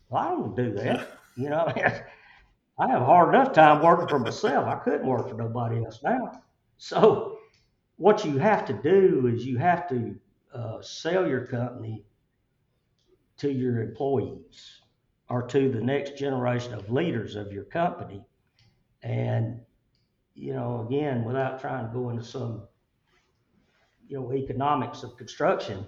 Well, 0.08 0.22
I 0.22 0.30
don't 0.30 0.56
do 0.56 0.72
that. 0.74 1.10
You 1.38 1.50
know, 1.50 1.70
I 2.78 2.88
have 2.88 3.02
a 3.02 3.04
hard 3.04 3.34
enough 3.34 3.52
time 3.52 3.82
working 3.82 4.08
for 4.08 4.18
myself. 4.18 4.66
I 4.66 4.76
couldn't 4.76 5.06
work 5.06 5.28
for 5.28 5.34
nobody 5.34 5.84
else 5.84 6.00
now. 6.02 6.42
So, 6.78 7.35
what 7.96 8.24
you 8.24 8.38
have 8.38 8.66
to 8.66 8.72
do 8.72 9.26
is 9.26 9.46
you 9.46 9.58
have 9.58 9.88
to 9.88 10.14
uh, 10.54 10.80
sell 10.82 11.26
your 11.26 11.46
company 11.46 12.04
to 13.38 13.50
your 13.50 13.82
employees 13.82 14.80
or 15.28 15.42
to 15.42 15.70
the 15.70 15.80
next 15.80 16.16
generation 16.16 16.74
of 16.74 16.90
leaders 16.90 17.36
of 17.36 17.52
your 17.52 17.64
company. 17.64 18.24
And, 19.02 19.60
you 20.34 20.54
know, 20.54 20.86
again, 20.86 21.24
without 21.24 21.60
trying 21.60 21.86
to 21.86 21.92
go 21.92 22.10
into 22.10 22.24
some, 22.24 22.62
you 24.06 24.18
know, 24.18 24.32
economics 24.32 25.02
of 25.02 25.16
construction, 25.16 25.86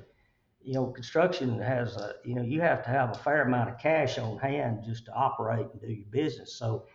you 0.60 0.74
know, 0.74 0.86
construction 0.86 1.58
has 1.60 1.96
a, 1.96 2.14
you 2.24 2.34
know, 2.34 2.42
you 2.42 2.60
have 2.60 2.82
to 2.84 2.90
have 2.90 3.10
a 3.10 3.18
fair 3.18 3.42
amount 3.42 3.70
of 3.70 3.78
cash 3.78 4.18
on 4.18 4.38
hand 4.38 4.80
just 4.84 5.06
to 5.06 5.12
operate 5.14 5.66
and 5.72 5.80
do 5.80 5.88
your 5.88 6.06
business. 6.10 6.54
So 6.54 6.86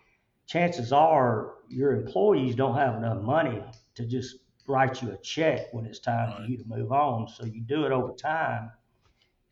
chances 0.45 0.91
are 0.91 1.53
your 1.69 1.93
employees 1.93 2.55
don't 2.55 2.75
have 2.75 2.95
enough 2.95 3.21
money 3.23 3.63
to 3.95 4.05
just 4.05 4.37
write 4.67 5.01
you 5.01 5.11
a 5.11 5.17
check 5.17 5.73
when 5.73 5.85
it's 5.85 5.99
time 5.99 6.29
right. 6.29 6.37
for 6.37 6.43
you 6.43 6.57
to 6.57 6.63
move 6.65 6.91
on. 6.91 7.27
So 7.27 7.45
you 7.45 7.61
do 7.61 7.85
it 7.85 7.91
over 7.91 8.13
time 8.13 8.71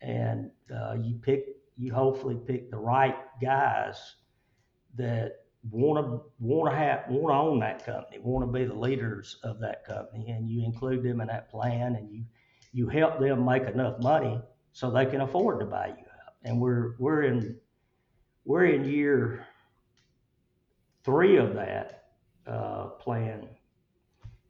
and 0.00 0.50
uh, 0.74 0.94
you 1.00 1.16
pick, 1.16 1.46
you 1.76 1.92
hopefully 1.92 2.38
pick 2.46 2.70
the 2.70 2.78
right 2.78 3.16
guys 3.40 4.16
that 4.96 5.42
want 5.70 6.04
to 6.04 6.20
want 6.40 6.72
to 6.72 6.76
have 6.76 7.04
want 7.08 7.32
to 7.32 7.38
own 7.38 7.60
that 7.60 7.84
company, 7.84 8.18
want 8.18 8.46
to 8.46 8.52
be 8.52 8.64
the 8.64 8.74
leaders 8.74 9.38
of 9.44 9.60
that 9.60 9.84
company, 9.84 10.30
and 10.30 10.48
you 10.48 10.64
include 10.64 11.02
them 11.02 11.20
in 11.20 11.28
that 11.28 11.48
plan, 11.50 11.94
and 11.94 12.10
you 12.10 12.24
you 12.72 12.88
help 12.88 13.20
them 13.20 13.44
make 13.44 13.62
enough 13.64 14.00
money 14.02 14.40
so 14.72 14.90
they 14.90 15.06
can 15.06 15.20
afford 15.20 15.60
to 15.60 15.66
buy 15.66 15.88
you 15.88 15.92
out. 15.92 16.34
And 16.42 16.60
we're 16.60 16.94
we're 16.98 17.22
in 17.22 17.56
we're 18.44 18.66
in 18.66 18.84
year 18.84 19.46
three 21.04 21.36
of 21.36 21.54
that 21.54 22.04
uh, 22.46 22.86
plan, 22.98 23.48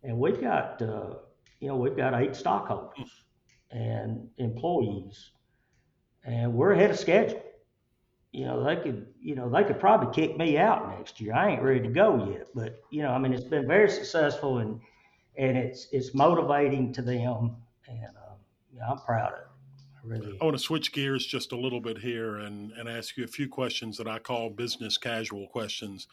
and 0.02 0.18
we've 0.18 0.40
got 0.40 0.80
uh, 0.82 1.14
you 1.60 1.68
know 1.68 1.76
we've 1.76 1.96
got 1.96 2.14
eight 2.14 2.36
stockholders 2.36 3.10
and 3.70 4.28
employees, 4.38 5.30
and 6.24 6.52
we're 6.52 6.72
ahead 6.72 6.90
of 6.90 6.98
schedule. 6.98 7.42
You 8.32 8.46
know 8.46 8.64
they 8.64 8.76
could 8.76 9.06
you 9.20 9.34
know 9.34 9.48
they 9.48 9.64
could 9.64 9.80
probably 9.80 10.12
kick 10.14 10.36
me 10.36 10.58
out 10.58 10.88
next 10.96 11.20
year. 11.20 11.34
I 11.34 11.50
ain't 11.50 11.62
ready 11.62 11.80
to 11.80 11.88
go 11.88 12.30
yet, 12.30 12.48
but 12.54 12.82
you 12.90 13.02
know 13.02 13.10
I 13.10 13.18
mean 13.18 13.32
it's 13.32 13.44
been 13.44 13.66
very 13.66 13.90
successful 13.90 14.58
and 14.58 14.80
and 15.36 15.56
it's 15.56 15.88
it's 15.92 16.14
motivating 16.14 16.92
to 16.94 17.02
them 17.02 17.56
and 17.88 18.12
yeah, 18.82 18.90
I'm 18.90 18.98
proud 18.98 19.32
of 19.32 19.38
it. 19.38 19.46
I 19.96 20.06
really. 20.06 20.38
I 20.40 20.44
want 20.44 20.56
to 20.56 20.62
switch 20.62 20.92
gears 20.92 21.26
just 21.26 21.52
a 21.52 21.56
little 21.56 21.80
bit 21.80 21.98
here 21.98 22.38
and 22.38 22.72
and 22.72 22.88
ask 22.88 23.16
you 23.16 23.24
a 23.24 23.28
few 23.28 23.48
questions 23.48 23.96
that 23.98 24.08
I 24.08 24.18
call 24.18 24.50
business 24.50 24.96
casual 24.96 25.46
questions. 25.48 26.08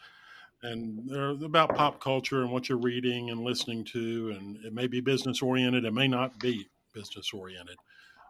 And 0.62 1.08
they're 1.08 1.30
about 1.30 1.74
pop 1.74 2.00
culture 2.00 2.42
and 2.42 2.50
what 2.50 2.68
you're 2.68 2.78
reading 2.78 3.30
and 3.30 3.40
listening 3.40 3.84
to, 3.86 4.34
and 4.36 4.58
it 4.64 4.74
may 4.74 4.86
be 4.86 5.00
business 5.00 5.40
oriented, 5.40 5.84
it 5.84 5.94
may 5.94 6.06
not 6.06 6.38
be 6.38 6.68
business 6.92 7.32
oriented. 7.32 7.76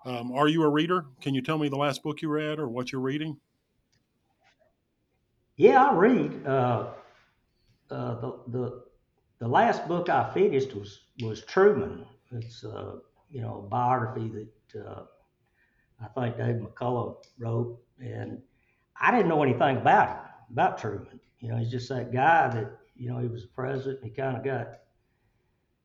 Um, 0.07 0.33
are 0.33 0.49
you 0.49 0.63
a 0.63 0.69
reader? 0.69 1.07
Can 1.21 1.35
you 1.35 1.43
tell 1.43 1.59
me 1.59 1.69
the 1.69 1.77
last 1.77 2.03
book 2.03 2.23
you 2.23 2.29
read 2.29 2.59
or 2.59 2.69
what 2.69 2.93
you're 2.93 3.01
reading? 3.01 3.37
Yeah, 5.57 5.85
I 5.85 5.93
read. 5.93 6.47
Uh, 6.47 6.87
uh, 7.91 8.21
the, 8.21 8.39
the 8.49 8.83
the 9.41 9.49
last 9.49 9.89
book 9.89 10.09
I 10.09 10.33
finished 10.33 10.75
was 10.75 11.01
was 11.23 11.43
Truman. 11.43 12.07
It's 12.33 12.65
uh, 12.65 12.97
you 13.31 13.41
know, 13.43 13.65
a 13.65 13.69
biography 13.69 14.49
that 14.73 14.87
uh, 14.87 15.03
I 16.03 16.09
think 16.09 16.39
Dave 16.39 16.57
McCullough 16.57 17.17
wrote, 17.39 17.79
and 18.01 18.41
I 19.01 19.11
didn't 19.11 19.29
know 19.29 19.43
anything 19.43 19.79
about 19.79 20.09
him, 20.09 20.19
about 20.53 20.79
Truman. 20.79 21.21
You 21.41 21.51
know, 21.51 21.57
he's 21.57 21.71
just 21.71 21.89
that 21.89 22.13
guy 22.13 22.49
that 22.49 22.79
you 22.97 23.11
know 23.11 23.19
he 23.19 23.29
was 23.29 23.47
president. 23.47 24.03
And 24.03 24.11
he 24.11 24.17
kind 24.17 24.37
of 24.37 24.45
got, 24.45 24.81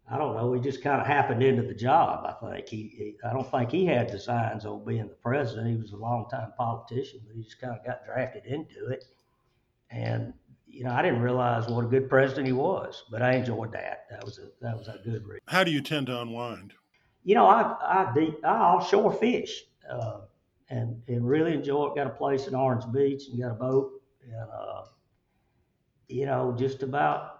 I 0.09 0.17
don't 0.17 0.35
know, 0.35 0.53
he 0.53 0.61
just 0.61 0.83
kind 0.83 0.99
of 1.01 1.07
happened 1.07 1.41
into 1.41 1.63
the 1.63 1.73
job. 1.73 2.25
I 2.25 2.51
think 2.53 2.67
he, 2.67 2.93
he, 2.95 3.15
I 3.27 3.33
don't 3.33 3.49
think 3.49 3.71
he 3.71 3.85
had 3.85 4.07
designs 4.07 4.65
on 4.65 4.83
being 4.85 5.07
the 5.07 5.15
president. 5.15 5.69
He 5.69 5.81
was 5.81 5.91
a 5.91 5.97
long-time 5.97 6.53
politician, 6.57 7.21
but 7.25 7.35
he 7.35 7.43
just 7.43 7.59
kind 7.59 7.77
of 7.77 7.85
got 7.85 8.05
drafted 8.05 8.45
into 8.45 8.87
it. 8.87 9.05
And 9.89 10.33
you 10.67 10.83
know, 10.83 10.91
I 10.91 11.01
didn't 11.01 11.21
realize 11.21 11.67
what 11.67 11.85
a 11.85 11.87
good 11.87 12.09
president 12.09 12.47
he 12.47 12.53
was, 12.53 13.03
but 13.09 13.21
I 13.21 13.33
enjoyed 13.33 13.71
that. 13.71 14.07
That 14.09 14.23
was 14.23 14.39
a 14.39 14.49
that 14.61 14.77
was 14.77 14.87
a 14.87 14.99
good 15.03 15.25
read. 15.25 15.39
How 15.47 15.63
do 15.63 15.71
you 15.71 15.81
tend 15.81 16.07
to 16.07 16.21
unwind? 16.21 16.73
you 17.25 17.33
know, 17.33 17.47
I 17.47 17.75
I, 17.81 18.11
deep, 18.13 18.37
I 18.45 18.55
offshore 18.55 19.11
fish 19.11 19.63
uh, 19.91 20.21
and 20.69 21.01
and 21.07 21.27
really 21.27 21.53
enjoy 21.53 21.87
it. 21.87 21.95
Got 21.95 22.07
a 22.07 22.11
place 22.11 22.47
in 22.47 22.55
Orange 22.55 22.85
Beach 22.93 23.23
and 23.29 23.41
got 23.41 23.51
a 23.51 23.55
boat, 23.55 23.91
and 24.23 24.49
uh, 24.49 24.83
you 26.07 26.25
know, 26.25 26.55
just 26.57 26.83
about 26.83 27.39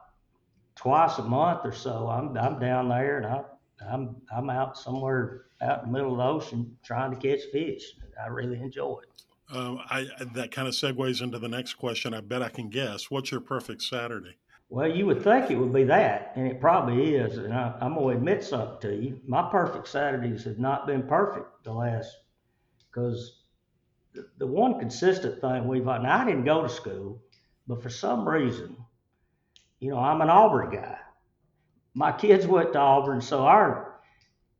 twice 0.75 1.17
a 1.17 1.23
month 1.23 1.61
or 1.63 1.73
so, 1.73 2.07
I'm 2.07 2.37
I'm 2.37 2.59
down 2.59 2.89
there 2.89 3.17
and 3.17 3.25
I 3.25 3.43
I'm 3.89 4.15
I'm 4.35 4.49
out 4.49 4.77
somewhere 4.77 5.45
out 5.61 5.83
in 5.83 5.91
the 5.91 5.97
middle 5.97 6.11
of 6.13 6.17
the 6.17 6.23
ocean 6.23 6.77
trying 6.83 7.11
to 7.11 7.17
catch 7.17 7.45
fish. 7.51 7.83
I 8.21 8.27
really 8.27 8.59
enjoy 8.59 8.99
it. 9.03 9.55
Um, 9.55 9.79
I 9.89 10.07
that 10.33 10.51
kind 10.51 10.67
of 10.67 10.73
segues 10.73 11.21
into 11.21 11.39
the 11.39 11.47
next 11.47 11.75
question. 11.75 12.13
I 12.13 12.21
bet 12.21 12.41
I 12.41 12.49
can 12.49 12.69
guess. 12.69 13.11
What's 13.11 13.31
your 13.31 13.41
perfect 13.41 13.81
Saturday? 13.83 14.37
Well, 14.69 14.89
you 14.89 15.05
would 15.05 15.23
think 15.23 15.51
it 15.51 15.55
would 15.55 15.73
be 15.73 15.83
that, 15.83 16.33
and 16.35 16.47
it 16.47 16.59
probably 16.59 17.15
is. 17.15 17.37
And 17.37 17.53
I, 17.53 17.75
am 17.81 17.93
going 17.93 18.15
to 18.15 18.17
admit 18.17 18.43
something 18.43 18.77
to 18.81 18.95
you. 18.95 19.21
My 19.27 19.47
perfect 19.51 19.87
Saturdays 19.87 20.43
have 20.45 20.57
not 20.57 20.87
been 20.87 21.03
perfect 21.03 21.63
the 21.63 21.71
last, 21.71 22.11
because 22.89 23.43
the, 24.13 24.27
the 24.39 24.47
one 24.47 24.79
consistent 24.79 25.39
thing 25.39 25.67
we've 25.67 25.85
had, 25.85 26.01
now 26.01 26.19
I 26.19 26.25
didn't 26.25 26.45
go 26.45 26.63
to 26.63 26.69
school, 26.69 27.21
but 27.67 27.81
for 27.81 27.89
some 27.89 28.27
reason, 28.27 28.75
you 29.79 29.89
know, 29.89 29.99
I'm 29.99 30.21
an 30.21 30.29
Auburn 30.29 30.71
guy. 30.71 30.97
My 31.93 32.11
kids 32.11 32.45
went 32.45 32.73
to 32.73 32.79
Auburn, 32.79 33.21
so 33.21 33.43
our, 33.45 33.99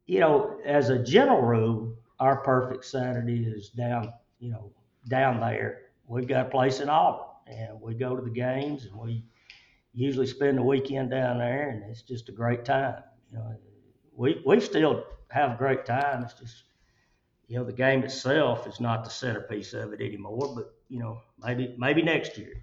you 0.06 0.20
know, 0.20 0.60
as 0.66 0.90
a 0.90 1.04
general 1.04 1.42
rule, 1.42 1.98
our 2.20 2.38
perfect 2.38 2.86
Saturday 2.86 3.44
is 3.46 3.70
down, 3.70 4.14
you 4.40 4.52
know, 4.52 4.72
down 5.10 5.40
there. 5.40 5.82
We've 6.08 6.28
got 6.28 6.48
a 6.48 6.50
place 6.50 6.80
in 6.80 6.90
Auburn, 6.90 7.26
and 7.48 7.82
we 7.82 7.96
go 7.96 8.16
to 8.16 8.22
the 8.22 8.30
games, 8.30 8.86
and 8.86 8.96
we 8.96 9.26
usually 9.94 10.28
spend 10.28 10.58
the 10.58 10.64
weekend 10.64 11.12
down 11.12 11.40
there, 11.40 11.70
and 11.70 11.84
it's 11.90 12.02
just 12.02 12.30
a 12.30 12.32
great 12.32 12.66
time. 12.66 13.02
You 13.32 13.38
know, 13.38 13.56
we 14.16 14.42
we 14.46 14.60
still 14.60 15.04
have 15.30 15.52
a 15.52 15.58
great 15.58 15.86
time. 15.86 16.24
It's 16.24 16.34
just 16.34 16.64
you 17.48 17.58
know 17.58 17.66
the 17.66 17.74
game 17.74 18.04
itself 18.04 18.68
is 18.68 18.80
not 18.80 19.04
the 19.04 19.10
centerpiece 19.10 19.74
of 19.74 19.94
it 19.94 20.02
anymore. 20.02 20.54
But 20.56 20.74
you 20.90 21.00
know 21.00 21.22
maybe 21.44 21.76
maybe 21.78 22.02
next 22.02 22.38
year. 22.38 22.62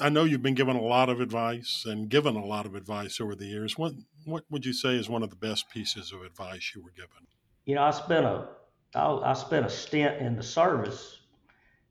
I 0.00 0.08
know 0.08 0.24
you've 0.24 0.42
been 0.42 0.54
given 0.54 0.76
a 0.76 0.82
lot 0.82 1.08
of 1.08 1.20
advice 1.20 1.84
and 1.86 2.08
given 2.08 2.36
a 2.36 2.44
lot 2.44 2.66
of 2.66 2.74
advice 2.74 3.20
over 3.20 3.34
the 3.34 3.46
years. 3.46 3.78
What 3.78 3.94
what 4.24 4.44
would 4.50 4.66
you 4.66 4.72
say 4.72 4.96
is 4.96 5.08
one 5.08 5.22
of 5.22 5.30
the 5.30 5.36
best 5.36 5.70
pieces 5.70 6.12
of 6.12 6.22
advice 6.22 6.72
you 6.74 6.82
were 6.82 6.90
given? 6.90 7.26
You 7.64 7.76
know, 7.76 7.82
I 7.82 7.90
spent 7.90 8.26
a 8.26 8.48
I, 8.94 9.06
I 9.06 9.32
spent 9.32 9.66
a 9.66 9.70
stint 9.70 10.20
in 10.20 10.36
the 10.36 10.42
service, 10.42 11.20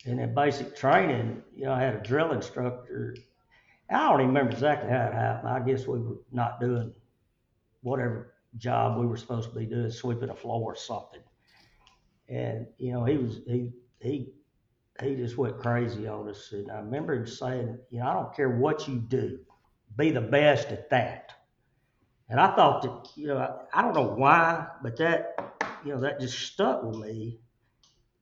and 0.06 0.20
in 0.20 0.36
basic 0.36 0.76
training. 0.76 1.42
You 1.56 1.66
know, 1.66 1.74
I 1.74 1.82
had 1.82 1.96
a 1.96 2.02
drill 2.02 2.32
instructor 2.32 3.16
I 3.90 4.10
don't 4.10 4.22
even 4.22 4.28
remember 4.28 4.52
exactly 4.52 4.90
how 4.90 5.08
it 5.08 5.14
happened. 5.14 5.50
I 5.50 5.60
guess 5.62 5.88
we 5.88 6.00
were 6.00 6.18
not 6.32 6.60
doing 6.60 6.94
whatever 7.82 8.36
job 8.58 9.00
we 9.00 9.08
were 9.08 9.18
supposed 9.18 9.50
to 9.50 9.56
be 9.58 9.66
doing, 9.66 9.90
sweeping 9.90 10.30
a 10.30 10.36
floor 10.36 10.74
or 10.74 10.76
something. 10.76 11.22
And 12.28 12.68
you 12.78 12.92
know, 12.92 13.06
he 13.06 13.18
was 13.18 13.40
he 13.48 13.72
he 14.00 14.34
he 15.02 15.16
just 15.16 15.38
went 15.38 15.60
crazy 15.60 16.08
on 16.08 16.30
us. 16.30 16.52
And 16.52 16.70
I 16.72 16.78
remember 16.78 17.14
him 17.14 17.28
saying, 17.28 17.78
you 17.90 18.00
know, 18.00 18.08
I 18.08 18.14
don't 18.14 18.36
care 18.36 18.50
what 18.50 18.88
you 18.88 18.96
do, 19.00 19.40
be 19.98 20.12
the 20.12 20.22
best 20.22 20.70
at 20.70 20.90
that. 20.90 21.34
And 22.30 22.40
I 22.40 22.56
thought 22.56 22.82
that, 22.84 23.10
you 23.16 23.28
know, 23.28 23.38
I, 23.38 23.80
I 23.80 23.82
don't 23.82 23.96
know 23.96 24.14
why, 24.16 24.68
but 24.84 24.98
that, 24.98 25.56
you 25.84 25.94
know, 25.94 26.02
that 26.02 26.20
just 26.20 26.38
stuck 26.38 26.84
with 26.84 26.98
me. 26.98 27.40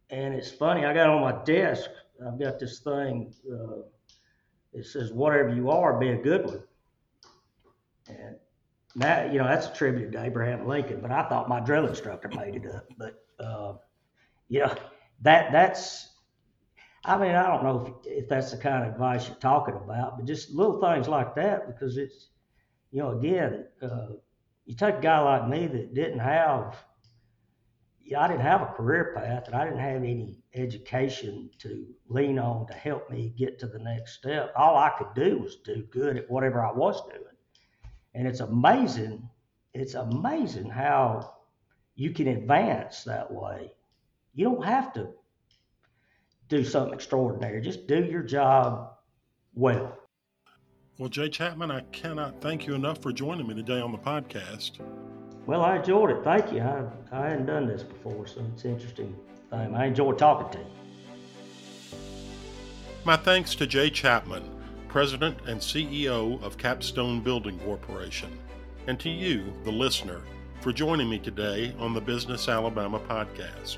And 0.10 0.34
it's 0.34 0.52
funny, 0.52 0.86
I 0.86 0.94
got 0.94 1.10
on 1.10 1.22
my 1.22 1.44
desk, 1.44 1.90
I've 2.26 2.40
got 2.40 2.60
this 2.60 2.80
thing. 2.80 3.34
Uh, 3.52 3.82
it 4.74 4.86
says, 4.86 5.12
whatever 5.12 5.50
you 5.50 5.70
are, 5.70 6.00
be 6.00 6.10
a 6.10 6.18
good 6.18 6.46
one. 6.46 6.64
And 8.08 8.36
that, 8.96 9.34
you 9.34 9.40
know, 9.40 9.46
that's 9.46 9.68
a 9.68 9.74
tribute 9.74 10.12
to 10.14 10.24
Abraham 10.24 10.68
Lincoln, 10.68 11.02
but 11.02 11.12
I 11.12 11.28
thought 11.28 11.50
my 11.50 11.60
drill 11.60 11.88
instructor 11.88 12.30
made 12.30 12.56
it 12.56 12.66
up. 12.74 12.88
But, 12.98 13.26
uh, 13.44 13.74
you 14.48 14.62
know, 14.62 14.74
that, 15.22 15.52
that's, 15.52 16.10
I 17.08 17.18
mean, 17.18 17.36
I 17.36 17.48
don't 17.48 17.64
know 17.64 18.00
if, 18.06 18.24
if 18.24 18.30
that's 18.30 18.52
the 18.52 18.58
kind 18.58 18.86
of 18.86 18.92
advice 18.92 19.28
you're 19.28 19.38
talking 19.38 19.76
about, 19.76 20.18
but 20.18 20.26
just 20.26 20.52
little 20.52 20.82
things 20.82 21.08
like 21.08 21.36
that, 21.36 21.68
because 21.68 21.98
it's, 21.98 22.28
you 22.92 23.00
know, 23.00 23.18
again, 23.18 23.66
uh, 23.82 24.08
you 24.66 24.76
take 24.76 24.96
a 24.96 25.02
guy 25.02 25.20
like 25.20 25.48
me 25.48 25.68
that 25.68 25.94
didn't 25.94 26.20
have 26.20 26.76
I 28.16 28.28
didn't 28.28 28.42
have 28.42 28.62
a 28.62 28.68
career 28.68 29.14
path 29.16 29.48
and 29.48 29.56
I 29.56 29.66
didn't 29.66 29.80
have 29.80 29.98
any 29.98 30.38
education 30.54 31.50
to 31.60 31.86
lean 32.08 32.40
on 32.40 32.68
to 32.68 32.74
help 32.74 33.10
me 33.10 33.34
get 33.38 33.60
to 33.60 33.68
the 33.68 33.80
next 33.80 34.14
step. 34.14 34.54
All 34.56 34.78
I 34.78 34.92
could 34.98 35.14
do 35.14 35.40
was 35.40 35.58
do 35.58 35.84
good 35.92 36.16
at 36.16 36.30
whatever 36.30 36.64
I 36.64 36.72
was 36.72 37.02
doing. 37.10 37.24
And 38.14 38.26
it's 38.28 38.40
amazing, 38.40 39.28
it's 39.74 39.96
amazing 39.96 40.70
how 40.70 41.36
you 41.96 42.12
can 42.12 42.28
advance 42.28 43.04
that 43.04 43.32
way. 43.32 43.74
You 44.34 44.46
don't 44.46 44.66
have 44.66 44.94
to 44.94 45.10
do 46.50 46.64
something 46.64 46.94
extraordinary, 46.94 47.62
just 47.62 47.88
do 47.88 48.04
your 48.04 48.24
job 48.24 48.92
well. 49.54 49.98
Well, 50.98 51.10
Jay 51.10 51.30
Chapman, 51.30 51.70
I 51.70 51.82
cannot 51.92 52.42
thank 52.42 52.66
you 52.66 52.74
enough 52.74 53.02
for 53.02 53.12
joining 53.12 53.48
me 53.48 53.54
today 53.54 53.80
on 53.80 53.92
the 53.92 53.98
podcast. 53.98 54.80
Well, 55.46 55.62
I 55.62 55.78
enjoyed 55.78 56.12
it. 56.12 56.24
Thank 56.24 56.52
you. 56.52 56.62
I, 56.62 56.86
I 57.12 57.30
hadn't 57.30 57.46
done 57.46 57.68
this 57.68 57.84
before, 57.84 58.26
so 58.28 58.44
it's 58.54 58.66
interesting. 58.66 59.16
I 59.52 59.86
enjoyed 59.86 60.18
talking 60.18 60.52
to 60.52 60.58
you. 60.58 60.72
My 63.06 63.16
thanks 63.16 63.56
to 63.56 63.68
Jay 63.68 63.90
Chapman, 63.90 64.44
President 64.90 65.38
and 65.46 65.62
CEO 65.62 66.42
of 66.44 66.58
Capstone 66.58 67.22
Building 67.22 67.58
Corporation, 67.60 68.38
and 68.88 69.00
to 69.00 69.10
you, 69.10 69.54
the 69.64 69.72
listener, 69.72 70.22
for 70.60 70.74
joining 70.74 71.10
me 71.10 71.20
today 71.20 71.74
on 71.80 71.94
the 71.94 72.02
Business 72.02 72.50
Alabama 72.50 73.00
podcast. 73.00 73.78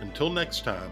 Until 0.00 0.30
next 0.30 0.64
time, 0.64 0.90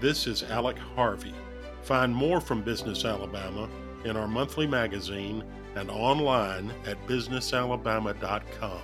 this 0.00 0.26
is 0.26 0.42
Alec 0.44 0.78
Harvey. 0.96 1.34
Find 1.82 2.14
more 2.14 2.40
from 2.40 2.62
Business 2.62 3.04
Alabama 3.04 3.68
in 4.04 4.16
our 4.16 4.26
monthly 4.26 4.66
magazine 4.66 5.44
and 5.74 5.90
online 5.90 6.72
at 6.86 7.06
businessalabama.com. 7.06 8.80